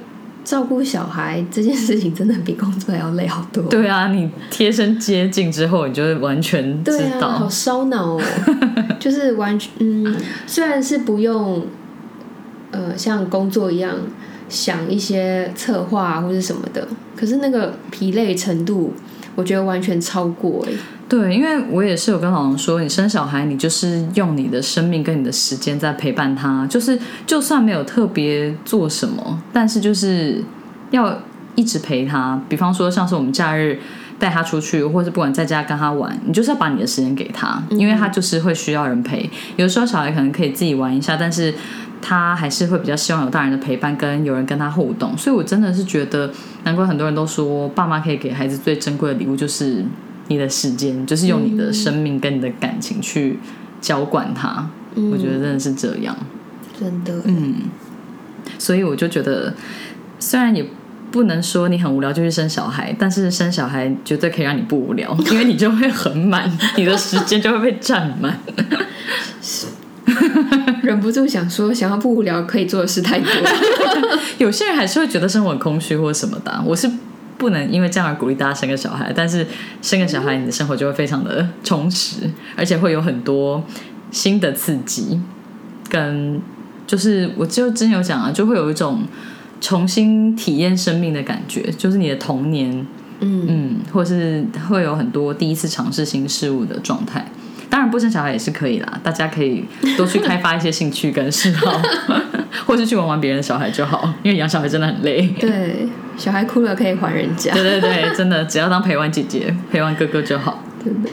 [0.48, 3.62] 照顾小孩这件事情真的比工作还要累好多。
[3.64, 7.28] 对啊，你贴身接近之后，你就会完全知道。
[7.28, 8.22] 好烧脑哦。
[8.98, 11.66] 就是完全，嗯，虽然是不用，
[12.70, 13.94] 呃，像工作一样
[14.48, 18.94] 想一些策划或者什么的，可是那个疲累程度，
[19.38, 20.72] 我觉得完全超过哎。
[21.08, 30.42] 对，因为我也是有跟老王说，你生小孩，你就是用你的生命跟你的时间在陪伴他，就是就算没有特别做什么，但是就是
[30.90, 31.20] 要
[31.54, 32.42] 一直陪他。
[32.48, 33.78] 比方说，像是我们假日
[34.18, 39.30] 带他出去，或是不管在家跟他玩，你就是要把你的时间给他，因为他就是会需要人陪。
[39.54, 41.54] 有时候小孩可能可以自己玩一下，但是
[42.00, 45.16] 他还是会比较希望有大人的陪伴，跟有人跟他互动。
[45.16, 46.30] 所以我真的是觉得，
[46.64, 49.84] 难怪很多人都说，爸妈可以给孩子最珍贵的礼物就是。
[50.30, 53.38] 你的时间就是用你的生命跟你的感情去
[53.80, 56.14] 浇灌他，我觉得真的是这样，
[56.78, 57.54] 真的，嗯，
[58.58, 59.54] 所以我就觉得，
[60.18, 60.62] 虽然也
[61.10, 68.38] 不能说你很无聊就去生小孩，但是生小孩绝对可以让你不无聊，因为你就会很满，你的时间就会被占满。
[70.82, 73.30] 忍不住想说，想要不无聊可以做的事太多。
[74.38, 76.90] 有些人还是会觉得生活很空虚或什么的，我是。
[77.38, 79.46] 不能因为这样而鼓励大家生个小孩，但是
[79.80, 83.62] 生个小孩，你的生活就会非常的充实，而且会有很多
[84.10, 85.20] 新的刺激，
[85.88, 86.40] 跟
[86.84, 89.02] 就是我就真有讲啊，就会有一种
[89.60, 92.84] 重新体验生命的感觉，就是你的童年，
[93.20, 97.30] 嗯嗯，或是会有很多第一次尝试新事物的状态。
[97.70, 99.64] 当然不生小孩也是可以啦，大家可以
[99.96, 101.80] 多去开发一些兴趣跟嗜好，
[102.66, 105.26] 或是去玩玩别人的小孩就好，因为养小孩真的很累。
[105.38, 107.52] 对，小孩哭了可以还人家。
[107.52, 110.62] 对对对，真的只要当陪玩姐姐、陪玩哥哥就好。
[110.84, 111.10] 真的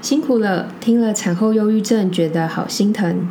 [0.00, 3.28] 辛苦了，听了产后忧郁症，觉得好心疼。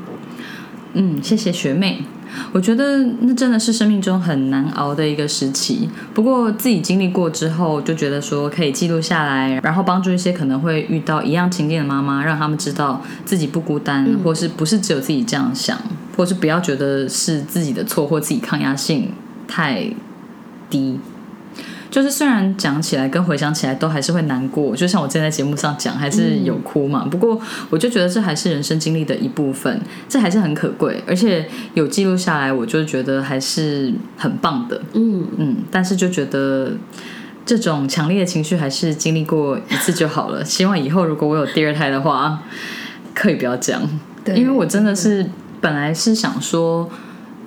[0.94, 2.04] 嗯，谢谢学妹。
[2.52, 5.89] 我觉得那真的是生命中很难熬的一个时期。
[6.13, 15.78] 不过自己经历过之后，就觉得说可以记录下来，然后帮助一些可能会遇到一样情境的妈妈，让他们知道自己不孤单，或是不是只有自己这样想，
[16.15, 19.12] 或是不要觉得是自己的错，或自己抗压性
[19.47, 19.89] 太
[20.69, 21.00] 低。
[21.89, 27.08] 就是虽然讲起来跟回想起来都还是会难过，就像我之前在节目上讲，还是有哭嘛。
[27.10, 34.82] 不过我就觉得这还是人生经历的一部分，这还是很可贵，而且有记录下来，我就觉得还是很棒的。
[34.93, 36.73] 嗯嗯，但是就觉得
[37.45, 40.43] 这种强烈的情绪还是经历过一次就好了。
[40.43, 42.43] 希望以后如果我有第二胎的话，
[43.13, 43.82] 可以不要这样，
[44.36, 45.26] 因为我真的是
[45.62, 46.89] 本来是想说。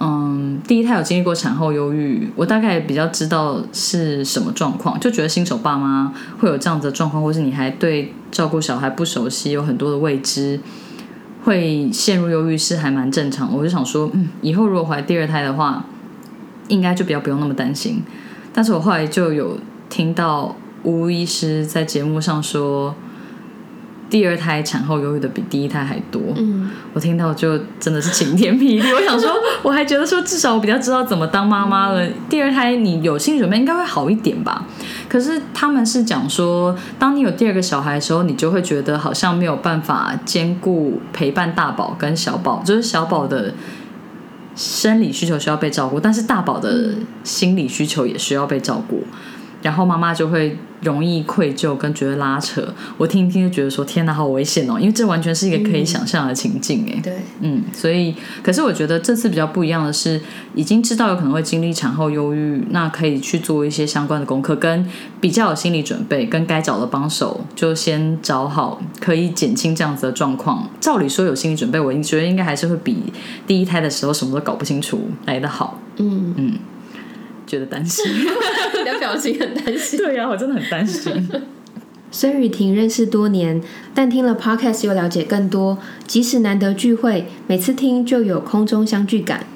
[0.03, 10.59] 嗯，第一胎有经历过产后忧郁，我大概比较知道是什么状况，就觉得新手爸妈会有这样子的状况，或是你还对照顾小孩不熟悉，有很多的未知，
[11.45, 13.55] 会陷入忧郁是还蛮正常。
[13.55, 15.85] 我就想说，嗯，以后如果怀第二胎的话，
[16.69, 18.03] 应该就比较不用那么担心。
[18.55, 19.59] 但是我后来就有
[19.91, 22.95] 听到吴医师在节目上说。
[24.11, 28.83] 第二胎产后忧郁的比第一胎还多，嗯，我听到就真的是晴天霹雳。
[28.93, 29.31] 我想说，
[29.63, 32.07] 我还觉得说至少我比较知道怎么当妈妈了。
[32.29, 34.67] 第二胎你有心理准备应该会好一点吧？
[35.09, 43.55] 可是他们是讲说，当你有第二个小孩的时候，你就会觉得好像没有办法兼顾陪伴大宝跟小宝，就是小宝的
[44.57, 49.05] 生理需求需要被照顾，但是大宝的心理需求也需要被照顾，
[49.63, 50.57] 然后妈妈就会。
[50.83, 54.79] 容易愧疚跟觉得拉扯，我听一听就觉得说天哪，好危险哦！
[54.81, 56.99] 因为这完全是一个可以想象的情境哎。
[57.03, 60.19] 对，嗯，所以，可是我觉得这次比较不一样的是，
[60.55, 64.87] 已经知道有可能会经历产后忧郁，那可以去做一些相关的功课，跟
[65.21, 70.67] 比较有心理准备，跟该找的帮手就先找好，可以减轻这样子的状况。
[70.81, 73.13] 照理说有心理准备，我觉得应该还是会比
[73.47, 75.79] 第一胎的时候什么都搞不清楚来的好。
[75.99, 76.59] 嗯嗯。
[77.51, 79.99] 觉得担心， 你的表情很担心。
[79.99, 81.29] 对呀，我真的很担心。
[82.13, 83.61] 孙雨婷认识多年，
[83.95, 85.79] 但听了 podcast 又了解更多。
[86.07, 89.47] 即使难得聚会，每次听就有空中相聚感。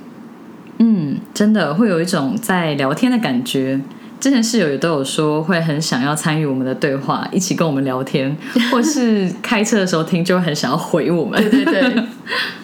[0.78, 3.80] 嗯，真的会有一种在聊天的感觉。
[4.20, 8.36] 之前室友也都有说，会很想要参与我们的对话，一起跟我们聊天，
[8.70, 11.40] 或是开车的时候听，就会很想要回我们。
[11.51, 12.05] 对对对。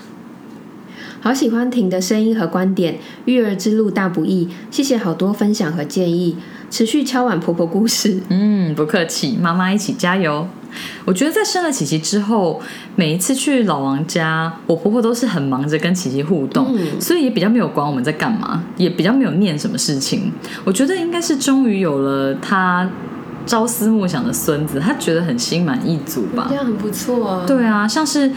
[1.22, 2.96] 好喜欢婷的声音和观点，
[3.26, 6.36] 育儿之路大不易，谢谢好多分享和建议，
[6.70, 8.20] 持续敲碗婆婆故事。
[8.30, 10.48] 嗯，不客气，妈妈一起加油。
[11.04, 12.62] 我觉得在生了琪琪之后，
[12.96, 20.32] 每一次去老王家，我婆婆都是很忙着跟琪琪互动，所以也比较没有管我们在干嘛，也比较没有念什么事情。
[20.64, 22.88] 我觉得应该是终于有了她
[23.44, 26.54] 朝思暮想的孙子，她觉得很心满意足吧这？
[26.54, 27.44] 样很不错啊。
[27.46, 28.30] 对啊，像是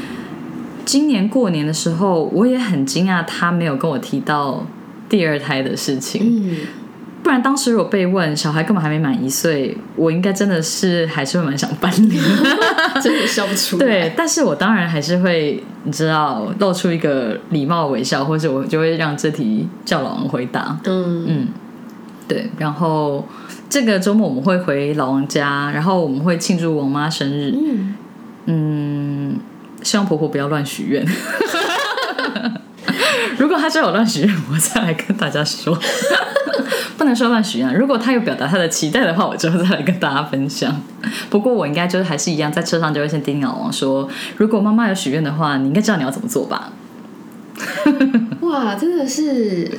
[0.86, 4.66] 今年过年的时候，我也很惊讶，他没有跟我提到
[5.10, 6.22] 第二胎的事情。
[6.24, 6.58] 嗯，
[7.24, 12.24] 不然当时如果被问小孩根本还没满一岁，我应该真的是还是会蛮想翻脸。
[13.02, 13.86] 真的笑不出来。
[13.86, 20.78] 对，但是我当然还是会，你知道，露出一个礼貌微笑，或者我就会让这题叫老王回答。
[20.86, 21.48] 嗯，嗯，
[22.28, 22.50] 对。
[22.58, 23.28] 然后
[23.70, 27.54] 这个周末我们会回老王家，然后我们会庆祝我妈生日。
[27.58, 27.96] 嗯，
[28.46, 29.40] 嗯，
[29.84, 31.06] 希望婆婆不要乱许愿。
[33.38, 35.78] 如果她真有乱许愿，我再来跟大家说。
[36.98, 40.82] 不能说乱许愿，如果她有表达她的期待的话，我之后再来跟大家分享。
[41.30, 44.08] 不过我应该就是还是一样，在车上就会先叮咛老王说，
[44.38, 46.72] 如果妈妈有许愿的话，你应该知道你要怎么做吧？
[48.42, 49.70] 哇，真的是，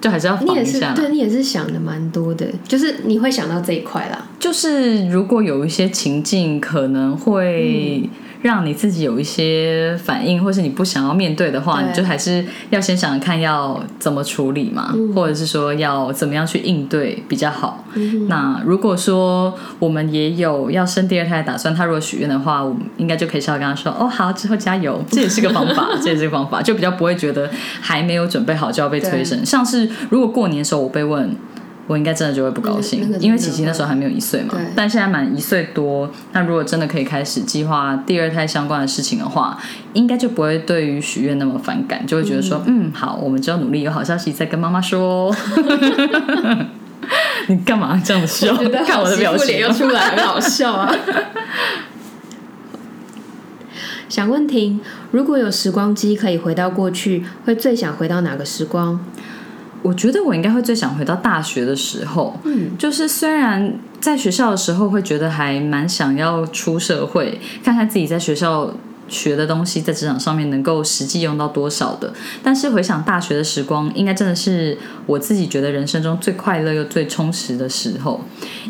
[0.00, 0.94] 就还是要你也是，防一下。
[0.94, 4.26] 对你也是想的蛮多的，就是你会想到这一块啦。
[4.40, 8.08] 就是如果有一些情境可能会
[8.44, 17.82] 让你自己有一些反应，或是你不想要面对的话，你就还是要先想想看要怎么处理嘛，或者是说要怎么样去应对比较好。
[18.28, 25.02] 那如果说我们也有要生第二胎的打算，他如果许愿的话，我们应该就可以稍微跟他说：“哦，好，之后加油。
[25.08, 29.46] ”这也是个方法，这也是个方法，就比较不会觉得还没有准备好就要被催生。
[29.46, 31.34] 像是如果过年的时候我被问。
[31.86, 36.10] 我应该真的就会不高兴，那个那个因为琪琪那时候还没有一岁嘛，但现在满一岁多。
[36.32, 39.58] 那如果真的可以开始计划第二胎相关的事情的话，
[39.92, 45.36] 应该就不会对于许愿那么反感，就会觉得说，嗯好，我们只要努力，有好消息再跟妈妈说哦。
[47.48, 48.56] 你干嘛这样子笑？
[48.86, 50.90] 看我的表情脸又出来，很好笑啊。
[54.08, 54.80] 想问婷，
[55.10, 58.98] 如果有时光机可以回到过去，会最想回到哪个时光？
[59.84, 68.72] 我觉得我应该会最想回到大学的时候，嗯，就是虽然在学校的时候会觉得还蛮想要出社会，看看自己在学校
[69.08, 72.10] 学的东西在职场上面能够实际用到多少的，
[72.42, 78.18] 但是回想大学的时光，应该真的是我自己觉得人生中最快乐又最充实的时候，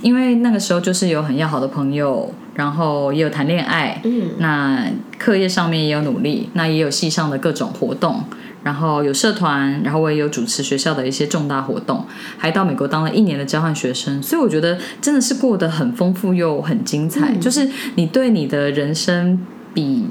[0.02, 8.24] 因为那个时候就是有很要好的朋友，然后也有谈恋爱，嗯，那课业上面也有努力，那也有系上的各种活动。
[8.64, 12.04] 然后有社团，然后我也有主持学校的一些重大活动，
[12.38, 17.34] 还到美国当了一年的交换学生，所以我觉得真的是过得很丰富又很精彩。
[17.36, 19.38] 就是你对你的人生
[19.72, 20.06] 比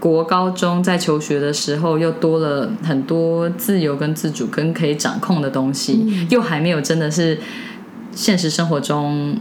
[0.00, 7.38] 国高中在求学的时候又多了很多自由跟自主跟可以掌控的东西，又还没有真的是
[8.10, 9.36] 现实生活中。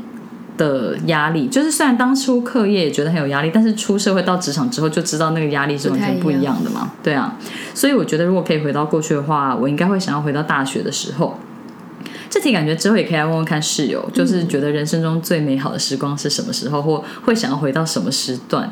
[0.61, 6.91] 的压力，就是虽然当初课业也觉得很有压力，但是出社会到职场之后就知道那个压力是完全不一样的嘛。
[7.01, 7.35] 对啊，
[7.73, 11.39] 所以我觉得如果可以回到过去的话，我应该会想要回到大学的时候。
[12.29, 18.71] 这题感觉之后也可以来问问看室友，就是觉得人生中最美好的时光是什么时候，或会想要回到什么时段？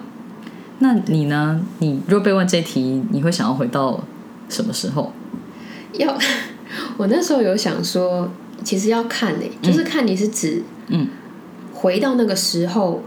[0.77, 1.59] 那你呢？
[1.79, 4.01] 你若被问这题，你会想要回到
[4.47, 5.11] 什么时候？
[5.93, 6.17] 要
[6.97, 8.31] 我那时候有想说，
[8.63, 11.07] 其实要看诶、就是看你是指嗯
[11.82, 13.01] 回到那个时候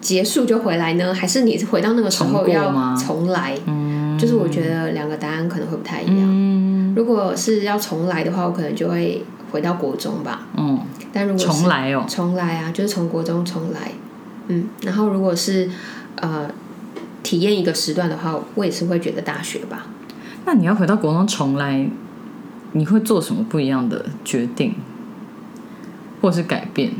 [0.00, 3.56] 结束就回来呢，还是你回到那个时候要重来？
[3.66, 6.16] 嗯，就是我觉得两个答案可能会不太一样。
[6.22, 6.66] 嗯
[6.96, 9.22] 如果是要重来的话，我可能就会
[9.52, 10.46] 回到国中吧。
[10.56, 10.80] 嗯，
[11.12, 13.92] 但如果重来哦，重来啊，就是从国中重来。
[14.48, 15.68] 嗯，然后如果是
[16.16, 16.48] 呃
[17.22, 19.86] 体验一个时段的话，我也是会觉得大学吧。
[20.46, 21.86] 那你要回到国中重来，
[22.72, 24.74] 你会做什么不一样的决定，
[26.22, 26.92] 或是改变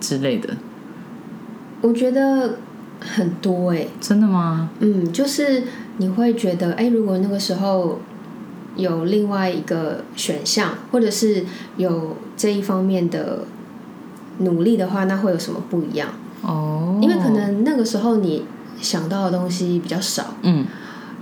[0.00, 0.56] 之类的？
[1.84, 2.56] 我觉得
[2.98, 4.70] 很多哎、真的吗？
[4.80, 5.64] 嗯，就是
[5.98, 8.00] 你会觉得，哎，如果那个时候
[8.74, 11.44] 有另外一个选项，或者是
[11.76, 13.44] 有这一方面的
[14.38, 16.08] 努力的话，那会有什么不一样？
[16.40, 18.46] 哦，因为可能那个时候你
[18.80, 20.64] 想到的东西比较少，嗯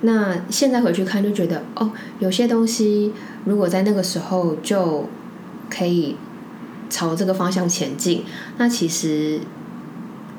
[0.02, 1.90] 那现在回去看就觉得，哦，
[2.20, 3.12] 有些东西
[3.46, 5.06] 如果在那个时候就
[5.68, 6.14] 可以
[6.88, 8.22] 朝这个方向前进，
[8.58, 9.40] 那其实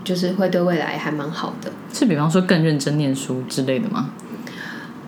[0.04, 1.72] 就是会对未来还蛮好的。
[1.94, 4.10] 是比方说更认真念书之类的吗？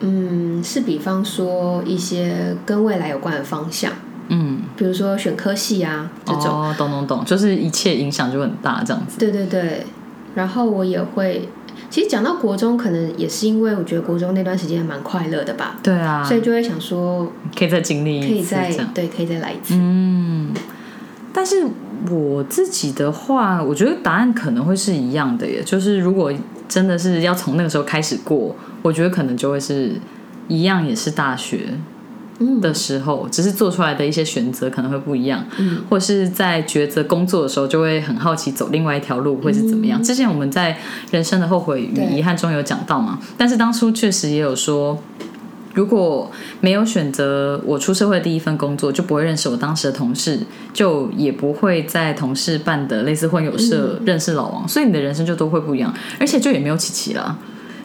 [0.02, 3.92] 嗯，是比方说一些跟未来有关的方向，
[4.28, 6.48] 嗯，比如说选科系啊这种。
[6.48, 9.18] 哦，懂懂懂，就是一切影响就很大这样子。
[9.18, 9.86] 对对对，
[10.36, 11.48] 然后我也会，
[11.90, 18.86] 其实讲到国中，可能也是因为我觉得国中那段时间蛮快乐的吧，对啊，所以就会想说可以再经历可以再一次。
[18.94, 19.76] 对，可以再来一次。
[19.78, 20.52] 嗯，
[21.32, 21.66] 但是
[22.10, 25.64] 我自己的话，我觉得答案可能会是一样的耶。
[25.64, 26.32] 就是如果
[26.68, 29.94] 真的是要从那个时候开始过，我觉得可能就会是
[30.48, 31.70] 一样，也是大学。
[32.62, 40.04] 的时候，只是做出来的一些选择可能会不一样，嗯，或是在抉择工作的时候，就会很好奇走另外一条路会是怎么样。
[40.04, 40.78] 之前我们在
[41.12, 45.02] 人生的后悔与遗憾中有讲到嘛，但是当初确实也有说。
[45.76, 50.40] 如果没有选择我出社会第一份工作，就不会认识我当时的同事，
[50.74, 57.38] 就也不会在同事办的类似婚友社认识老王，所以你的人生就都会不一样，而且就也没有琪琪了，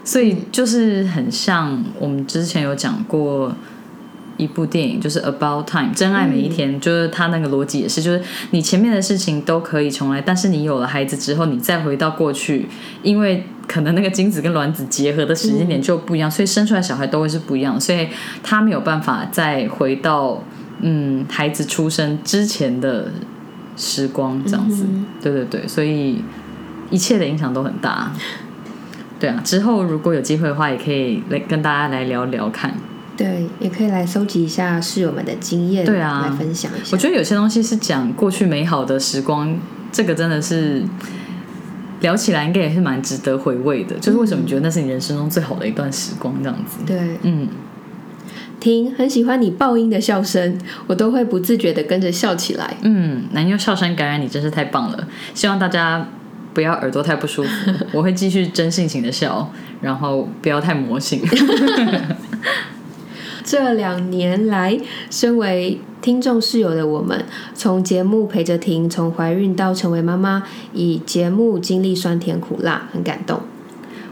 [0.02, 3.54] 所以就是很像我们之前有讲过。
[4.40, 12.66] 一部电影就是《About Time》，真爱每一天，就是他那个逻辑也是，就是你前面的事情都可以重来，但是你有了孩子之后，你再回到过去，
[13.02, 18.08] 因为可能那个精子跟卵子结合的时间点就不一样，所以生出来小孩都会是不一样，所以
[18.42, 20.42] 他没有办法再回到
[20.80, 23.12] 嗯孩子出生之前的
[23.76, 24.86] 时光这样子。
[25.20, 26.24] 对对对，所以
[26.90, 28.10] 一切的影响都很大。
[29.20, 32.74] 对啊，之后如果有机会的话，也可以来跟大家来聊聊看。
[33.20, 36.88] 对，也可以来搜集一下室友们的经验，对啊，来分享一下。
[36.92, 39.54] 我觉得有些东西是讲过去美好的时光，
[39.92, 40.82] 这个真的是
[42.00, 43.94] 聊起来应该也是蛮值得回味的。
[43.98, 46.78] 就是为什么觉得那是你人生中最好的一段时光，这样子。
[46.86, 47.46] 对，嗯，
[48.58, 52.74] 听很喜欢你爆音的笑声，我都会不自觉的跟着笑起来。
[52.80, 55.08] 嗯，能用笑声感染你，真是太棒了。
[55.34, 56.08] 希望大家
[56.54, 59.52] 不要耳朵太不舒服， 我会继续真性情的笑，
[59.82, 61.20] 然后不要太魔性。
[63.44, 64.78] 这两年来，
[65.10, 67.24] 身为听众室友的我们，
[67.54, 73.40] 从节目陪着婷从怀孕到成为妈妈，以节目经历酸甜苦辣，很感动。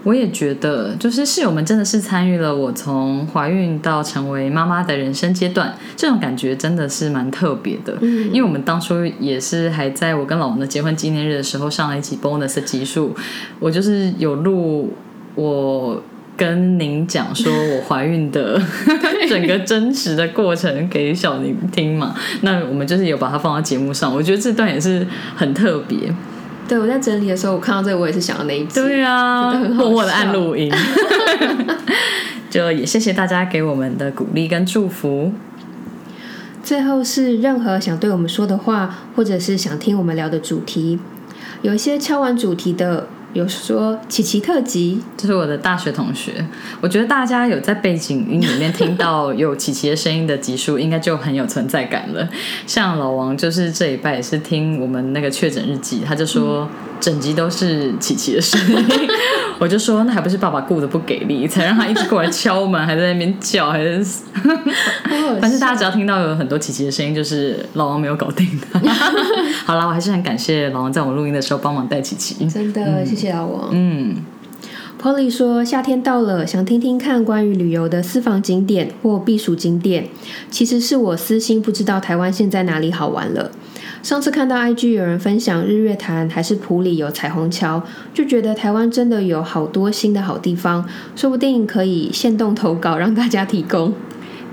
[0.04, 7.98] 我也觉得，就是室友们真的是参与了我从怀孕到成为妈妈的人生阶段，这种感觉真的是蛮特别的。
[8.00, 13.14] 嗯，因为我们当初也是还在我跟老王的结婚纪念日的时候上了一集 bonus 的集数，
[13.58, 14.92] 我就是有录
[15.34, 16.02] 我。
[16.38, 18.62] 跟您讲说我怀孕的
[19.28, 22.14] 整个真实的过程给小宁听嘛？
[22.42, 25.98] 那我们就是有把它放到节目上，我觉得这段也是很特别。
[26.68, 28.80] 对，我在整理的时候，我看到这个，我也是想到那一集。
[28.80, 30.72] 对啊，默默的按录音。
[32.48, 35.32] 就也谢谢大家给我们的鼓励跟祝福。
[36.62, 41.00] 最后是任何想对我们说的话，或者是想听我们聊的主题，
[41.62, 43.08] 有一些敲完主题的。
[43.34, 46.32] 有说琪琪特辑，这是我的大学同学。
[46.80, 52.28] 我觉得大家有在背景音里面听到有琪琪的声音的集数，应该就很有存在感了。
[52.66, 56.68] 像老王，就是这一拜也是听我们那个确诊日记，他就说
[56.98, 58.86] 整集都是琪琪的声音。
[59.60, 64.04] 我就说那还不是爸爸顾的不给力，才让他一直过来敲门，还在那边叫，还是
[65.40, 68.80] 反正大家只要听到有很多琪琪的声音，就是老王没有搞定的。
[69.66, 73.70] 好了，我还是很感谢老王在我们录音的时候帮忙带琪琪，真的谢谢老王。
[73.72, 74.16] 嗯
[75.02, 80.06] ，Polly 说夏天到了，想听听看关于旅游的私房景点或避暑景点。
[80.50, 83.50] 其实是我私心不知道台湾现在哪里好玩了。
[84.00, 87.82] 上次看到 IG 有人分享日月潭还是普里有彩虹桥，
[88.14, 93.92] 就觉得台湾真的有好多新的好地方，说不定可以现动投稿让大家提供。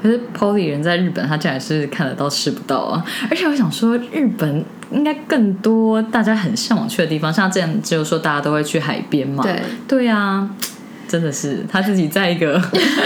[0.06, 3.04] 可是 Polly 人在日本，他竟然是看得到吃不到啊！
[3.28, 9.42] 而且我想说，日本应该更多大家很向往去的地方，像这样就是说大家都会去海边嘛。
[9.42, 10.48] 对对啊，
[11.08, 12.62] 真的是他自己在一个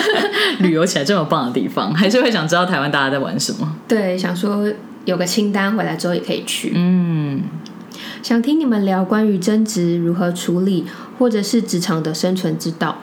[0.59, 3.75] 旅游起来这么棒的地方，还是会想知道台湾大家在玩什么。
[3.87, 4.69] 对，想说。
[5.05, 6.71] 有个清单，回来之后也可以去。
[6.75, 7.41] 嗯，
[8.21, 10.85] 想听你们聊关于争执如何处理，
[11.17, 12.97] 或者是职场的生存之道。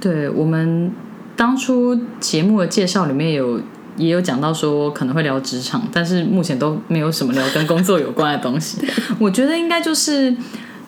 [0.00, 0.90] 对我们
[1.36, 3.60] 当初节目的介绍里面有
[3.96, 8.78] 也有讲到说可能会聊职场，但是目前都没有什么聊跟工作有关的东西。
[9.18, 10.34] 我觉得应该就是。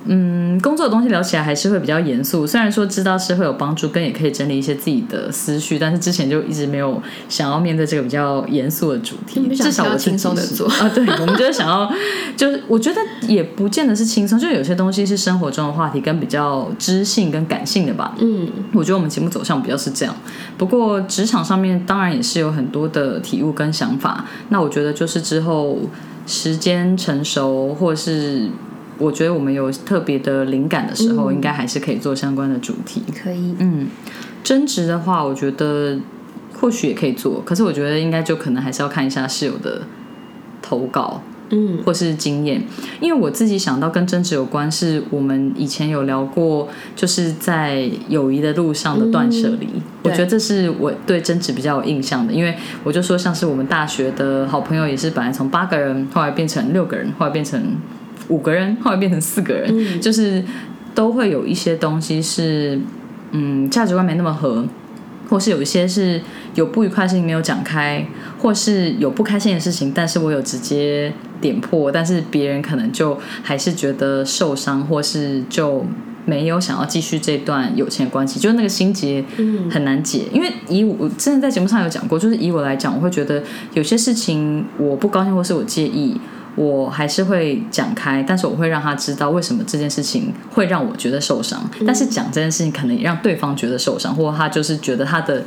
[0.07, 2.47] 嗯，工作的东西聊起来还是会比较严肃。
[2.47, 9.49] 虽然说知道是会有帮助，跟也可以整理一些自己的思绪，但是之前就一直没有想要面对这个比较严肃的主题。
[9.57, 11.91] 至少我轻松的做啊，对，我们就是想要，
[12.37, 18.15] 就是我觉得也不见得是轻松，就有些东西是生活中的话题，跟比较知性跟感性的吧。
[18.21, 20.15] 嗯，我觉得我们节目走向比较是这样。
[20.59, 24.27] 不过职场上面当然也是有很多的体悟跟想法。
[24.51, 25.79] 那我觉得就是之后
[26.27, 28.51] 时间成熟，或是。
[28.99, 33.03] 我觉得我们有特别的灵感的时候，应该还是可以做相关的主题。
[33.23, 33.89] 可以，嗯，
[34.43, 35.99] 争执的话，我觉得
[36.59, 39.83] 或许也可以做，可是我觉得应该就可能还是要看一下室友的
[40.63, 42.63] 投稿，嗯，或是经验。
[43.01, 49.69] 因为我自己想到跟争执有关，是我们以前有聊过，就是在友谊的路上的断舍离。
[50.05, 57.61] 我觉得这是我对争执比较有印象的，因为我就说，像是我们大学的好朋友，也是本来从八个人，后来变成六个人，后来变成。
[58.29, 60.43] 五个人后来变成四个人，就是
[60.95, 62.79] 都会有一些东西是，
[63.33, 64.65] 嗯，价值观没那么合，
[65.29, 66.21] 或是有一些是
[66.55, 68.07] 有不愉快的事情没有讲开，
[68.39, 75.85] 或是有不开心的事情，但是我有直接点破，但是别人可能就还是觉得受伤，或是就
[76.25, 79.23] 没有想要继续这段友情的关系，就是那个心结
[79.71, 80.23] 很难解。
[80.33, 83.43] 因为以我真的在节目上有讲过，就是以我来讲，我会觉得
[83.75, 86.17] 有些事情我不高兴或是我介意。
[86.57, 91.69] 我还是会讲开，但是我会让他知道为什么这件事情会让我觉得受伤。
[91.85, 95.45] 但是讲这件事情可能也让对方觉得受伤，或者他就是觉得他的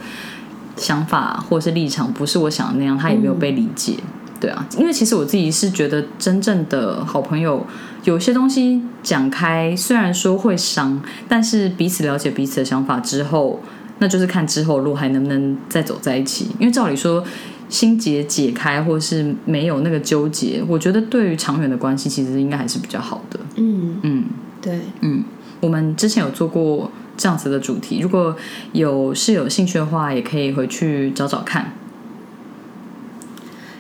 [0.76, 3.96] 想法或是立场不是我想的那样，他也没有被理解。
[4.40, 7.66] 对啊，因为其实我自己是觉得真正的好朋友，
[8.04, 13.62] 有些东西讲开，虽然说会伤，但是彼此了解彼此的想法之后，
[14.00, 16.52] 那就是看之后路还能不能再走在一起。
[16.60, 17.24] 因为照理说。
[17.70, 23.40] 心结解开，或是没有那个纠结，我觉得对于长远的关系，其实应该还是比较好的。
[23.56, 24.26] 嗯嗯，
[24.62, 25.24] 对，嗯，
[25.60, 28.36] 我们之前有做过这样子的主题，如果
[28.72, 31.74] 有是有兴趣的话，也可以回去找找看。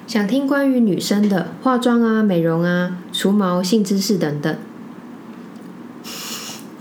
[0.05, 4.55] 想听关于女生的化妆啊、美容啊、除毛、性知识等等。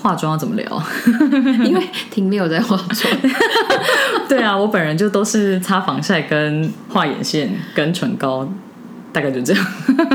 [0.07, 0.83] 化妆要怎么聊？
[1.67, 1.83] 因为
[2.13, 3.13] 婷没有在化妆。
[4.29, 8.49] 对啊，我本人就都是擦防晒、跟画眼线、跟唇膏，
[9.13, 9.67] 大概就这样。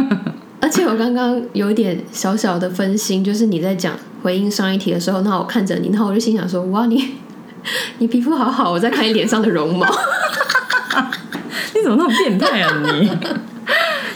[0.62, 7.16] 而且我刚刚有一点小小的分心，就是你在讲回应上一题的时候，那我看着你，然后我就心想说：哇，你
[7.98, 9.86] 你皮肤好好，我在看你脸上的绒毛。
[11.76, 13.12] 你怎么那么变态啊你？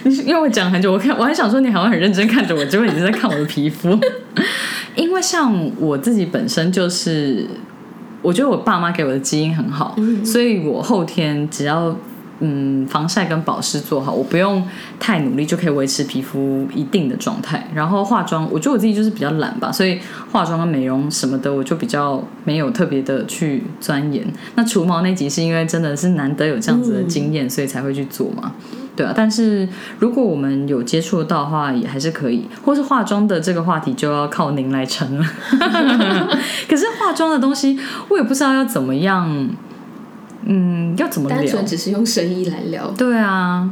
[0.04, 4.00] 你因为我讲很久，我看我还想说你好像很认真看着我，结果你是在看我的皮肤。
[4.96, 7.46] 因为像我自己本身就是，
[8.22, 11.96] 我觉得我爸妈给我的基因很好，所以我后天只要
[12.40, 14.64] 嗯防晒跟保湿做好，我不用
[15.00, 17.68] 太努力就可以维持皮肤一定的状态。
[17.74, 20.00] 然后化妆，我觉得我自己就是比较懒吧，所以
[20.32, 24.26] 化妆跟美容什么的，我就比较没有特别的去钻研。
[24.56, 28.52] 那除毛那集是因为真的是难得有这样子的经验，所以才会去做嘛。
[28.96, 29.68] 对啊，但是
[30.00, 32.46] 如果我们有接触到的话，也还是可以。
[32.64, 35.26] 或是化妆的这个话题，就要靠您来撑了。
[36.70, 37.78] 可是化妆的东西，
[38.08, 39.50] 我也不知道要怎么样，
[40.46, 41.38] 嗯，要怎么聊？
[41.38, 42.88] 单纯只是用声音来聊。
[42.98, 43.70] 对啊，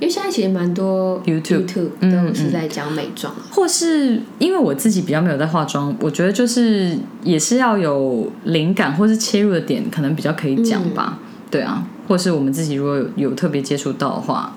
[0.00, 1.66] 因为现在其实蛮多 YouTube
[2.00, 11.18] 都是在讲美妆，或是因为我自己比较没有在化妆，我觉得就是也是要有灵感或是切入的点，可能比较可以讲吧。
[11.50, 11.86] 对啊。
[12.08, 14.54] 或是我们自己如果有有特别接触到的话，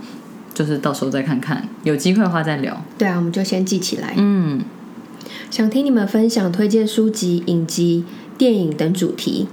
[0.54, 2.76] 就是到时候再看看，有机会的话再聊。
[2.98, 4.14] 对啊，我们就先记起来。
[4.18, 4.62] 嗯，
[5.52, 8.04] 想听你们分享推荐书籍、影集、
[8.38, 9.48] 电影等主题。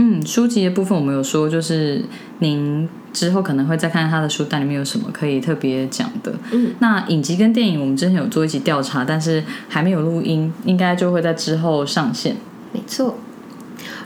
[0.00, 2.00] 嗯，书籍的部分我们有说，就是
[2.38, 6.32] 您之后可能会再看看他的书单里面有什么可以特别讲的。
[6.52, 12.36] 嗯，那影集跟电影我们之前有做一集调查，但是还没有录音，应该就会在之后上线。
[12.72, 13.18] 没错。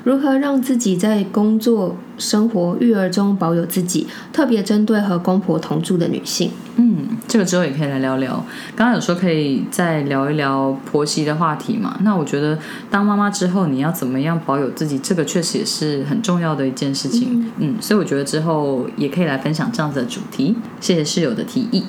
[0.05, 4.07] 如何让自己在工作、生活、育儿中保有自己？
[4.33, 6.51] 特别针对和公婆同住的女性。
[6.77, 8.45] 嗯，这个之后也可以来聊聊。
[8.75, 11.97] 刚刚有说可以再聊一聊婆媳的话题嘛？
[12.03, 12.59] 那我觉得
[12.91, 14.99] 当妈妈之后，你要怎么样保有自己？
[14.99, 17.53] 这个确实也是很重要的一件事情。
[17.59, 20.57] 嗯，所以我觉得之后也可以来分享这样子的主题。
[20.81, 21.85] 谢谢室友的提议，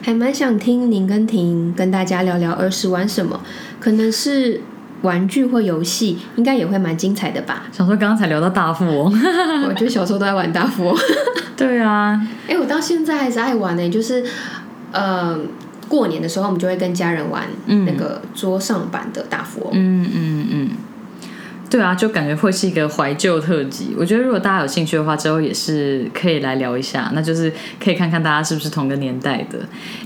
[0.00, 3.40] 还蛮想听您跟婷跟大家聊聊儿时玩什么，
[3.78, 4.62] 可能是。
[5.02, 7.64] 玩具或游戏应该也会蛮精彩的吧？
[7.72, 9.12] 想说刚刚才聊到大富翁，
[9.68, 10.96] 我觉得小时候都在玩大富翁。
[11.56, 13.88] 对啊，哎，我到现在还是爱玩呢。
[13.90, 14.24] 就是
[14.90, 15.38] 呃，
[15.88, 19.70] 过年的时候我们就会跟家人玩那个桌上版的大富翁。
[19.72, 20.70] 嗯嗯嗯，
[21.70, 23.94] 对啊，就感觉会是一个怀旧特辑。
[23.98, 27.10] 我觉得如果大家有兴趣的话，之后也是可以来聊一下。
[27.14, 29.58] 那就是可以看看大家是不是同个年代的。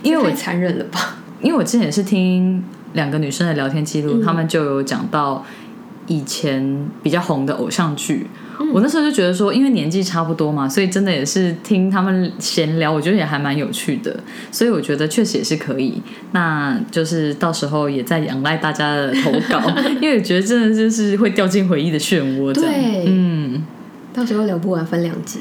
[0.02, 1.16] 因为我残忍了吧？
[1.40, 2.62] 因为我之前也是听。
[2.96, 5.46] 两个女生的聊天记录，他们就有讲到
[6.08, 8.26] 以前比较红的偶像剧。
[8.72, 14.18] 我那时候就觉得说，因为年纪差不多嘛，所以真的也是听他们闲聊，我觉得也还蛮有趣的。
[14.50, 16.00] 所以我觉得确实也是可以。
[16.32, 19.60] 那就是到时候也在仰赖大家的投稿，
[20.00, 22.50] 因为我觉得真的就是会掉进回忆的漩涡。
[22.54, 23.62] 对，嗯，
[24.14, 25.40] 到时候聊不完，分两集。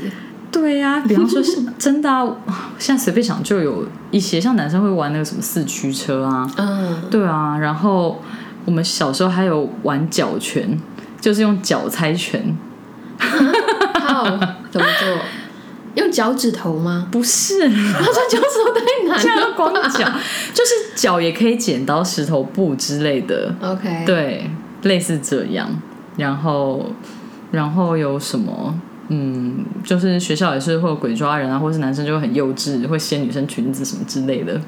[0.61, 8.21] 对呀， 比方说是真的啊，现在随便想就有一些，像男生会玩那个什么四驱车啊，嗯，对啊，然后
[8.63, 10.79] 我们小时候还有玩脚拳，
[11.19, 12.55] 就是用脚猜拳，
[13.19, 14.23] 好，
[14.71, 15.17] 怎么做？
[15.95, 17.07] 用脚趾头吗？
[17.11, 20.05] 不是，他说脚趾头太难，这样光脚，
[20.53, 24.49] 就是脚也可以剪刀石头布之类的，OK，对，
[24.83, 25.69] 类似这样，
[26.17, 26.91] 然后
[27.51, 28.77] 然后有什么？
[29.09, 34.59] 嗯，就是学校也是会有鬼抓人啊，或是男生就会很幼稚，会掀女生裙子什么之类的，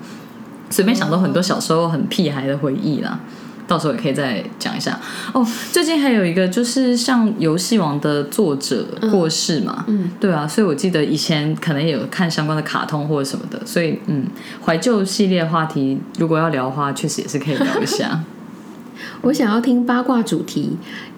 [0.69, 3.19] 随便想到很多小时候很屁孩的回忆啦。
[3.67, 4.97] 到时候也可以再讲一下。
[5.33, 14.25] 哦，最近还有一个就是像游戏王的作者过世嘛，嗯，对啊，所以我记得以前可能也有看相关的卡通或者什么的，所以嗯，
[14.65, 18.23] 怀旧系列话题如果要聊的话，确实也是可以聊一下。
[19.23, 20.77] 我想要听八卦主题，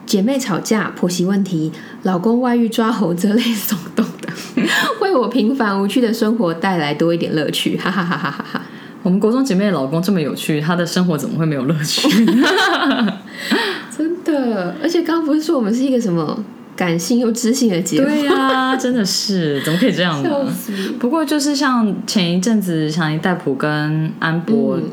[0.10, 4.28] 姐妹吵架、婆媳问题、老公外遇抓猴这类耸动的，
[5.02, 8.62] 为我平凡无趣的生活带来多一点乐趣，哈哈哈哈哈哈！
[9.04, 12.10] 我们国中姐妹的老公这么有趣，他的生活怎么会没有乐趣？
[13.96, 16.44] 真的，而且刚刚不是说我们是一个什么
[16.76, 18.08] 感性又知性的节目？
[18.08, 20.30] 对呀、真的是，怎么可以这样呢？
[21.00, 24.90] 不过就是像前一阵子强尼戴普跟安博嗯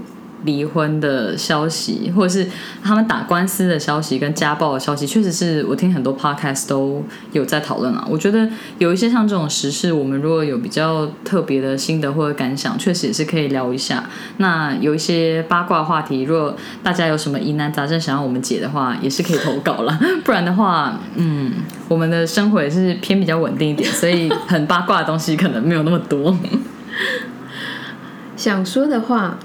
[0.47, 2.49] 离婚的消息，或者是
[2.83, 8.07] 他们打官司的消息跟家暴的消息，确实是我听很多 podcast 都有在讨论啊。
[8.09, 14.09] 我觉得有一些像这种时事，我们如果有比较特别的心得或者感想，确实也是可以聊一下。
[14.39, 19.99] 那有一些八卦话题，如果大家有什么疑难杂症想要我们解的话，也是可以投稿啦。
[20.25, 21.53] 不然的话，嗯，
[21.89, 26.37] 我们的生活也是偏比较稳定一点，所以很八卦的东西可能没有那么多。
[28.37, 29.39] 想说的话，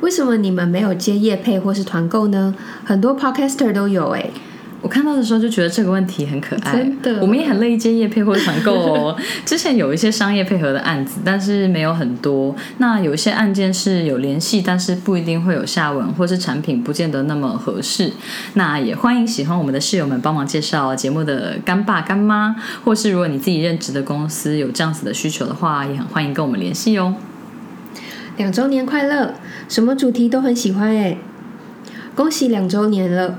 [0.00, 2.54] 为什么你们没有接业配或是团购呢？
[2.84, 4.30] 很多 podcaster 都有哎、
[4.82, 9.16] 我看到的时候就觉得这个问题很可爱，真的我们也很乐意接业配或者团购哦。
[9.44, 12.54] 之前有一些商业配合的案子，但是没有很多。
[12.78, 18.12] 那有一些案件是有联系，但是不一定会有下文，或是产品不见得那么合适。
[18.54, 22.54] 那也欢迎喜欢我们的室友们帮忙介绍节目的干爸干妈，
[22.84, 27.14] 或是如果你自己任职的公司有这样子的需求的话，也很欢迎跟我们联系哦。
[28.36, 29.32] 两周年快乐！
[29.66, 31.16] 什么主题都很喜欢哎，
[32.14, 33.38] 恭喜两周年了！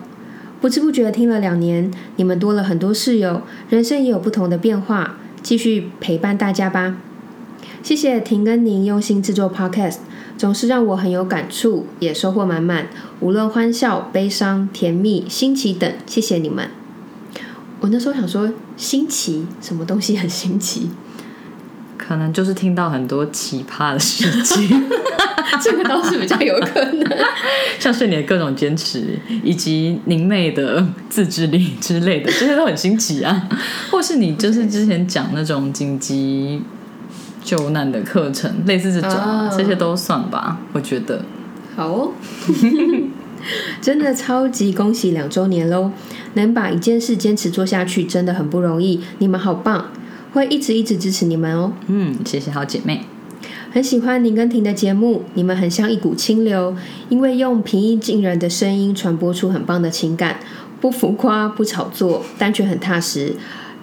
[0.59, 6.97] 不知不觉听了两年，你们多了很多室友，人生也有不同的变化，继续陪伴大家吧。
[7.83, 9.97] 谢谢婷跟您用心制作 Podcast，
[10.35, 12.87] 总是让我很有感触，也收获满满。
[13.19, 16.69] 无论欢笑、悲伤、甜蜜、新奇等，谢谢你们。
[17.81, 20.89] 我那时候想说，新奇什么东西很新奇？
[21.97, 24.85] 可能就是听到很多奇葩的事情。
[25.63, 27.17] 这个倒是比较有可能。
[27.79, 33.49] 像是你的各种坚持，以及您妹的自制力之类的，这些都很新奇啊。
[33.89, 36.61] 或是你就是之前讲那种紧急
[37.43, 39.11] 救难的课程，类似这种
[39.57, 40.59] 这些都算吧。
[40.73, 41.23] 我觉得
[41.75, 42.11] 好哦，
[43.81, 45.91] 真的超级恭喜两周年喽！
[46.33, 49.91] 能把一件事坚持做下去，真的很不容易，你们好棒，
[50.37, 51.73] 会一直一直支持你们哦。
[51.87, 53.01] 嗯，谢谢好姐妹。
[53.71, 56.75] 很喜欢您跟婷的节目，你们很像一股清流，
[57.09, 60.39] 因为用平易近人的声音传播出很棒的情感，
[60.79, 63.33] 不浮夸不炒作，但却很踏实。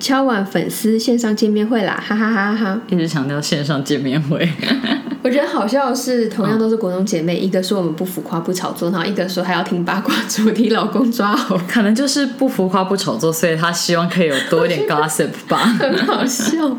[0.04, 2.80] 敲碗粉丝线上见面会啦，哈哈哈哈哈！
[2.90, 4.46] 一直强调线上见面会，
[5.24, 15.56] 我觉得好笑的是，同样都是国中姐妹，一个说我们不浮夸不炒作，然后一个说还要听八卦主题，老公抓猴，可能就是不浮夸不炒作，所以他希望可以有多一点 gossip 吧。
[15.60, 16.76] 很 好 笑。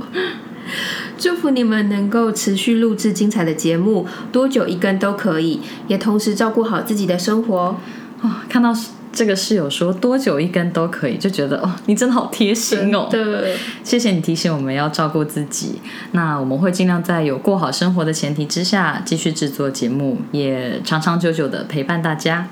[1.18, 7.78] 祝福你们能够持续录制精彩的节目，多久一更都可以，也同时照顾好自己的生活哦。
[8.22, 8.72] 哦，看到
[9.16, 13.08] 这个室友说多久一根都可以，就觉得哦，你真的好贴心哦。
[13.10, 15.80] 对，谢谢你提醒我们要照顾自己。
[16.12, 22.50] 那我们会尽量在有过好生活的前提之下，继续制作节目，也长长久久的陪伴大家。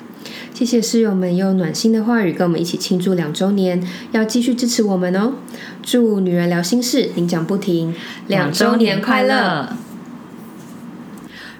[0.53, 5.34] 谢谢室友们用暖心的话语跟我们一起庆祝两周年，要继续支持我们哦。
[5.82, 7.93] 祝女人聊心事，您讲不停，
[8.28, 9.68] 两周年快乐！！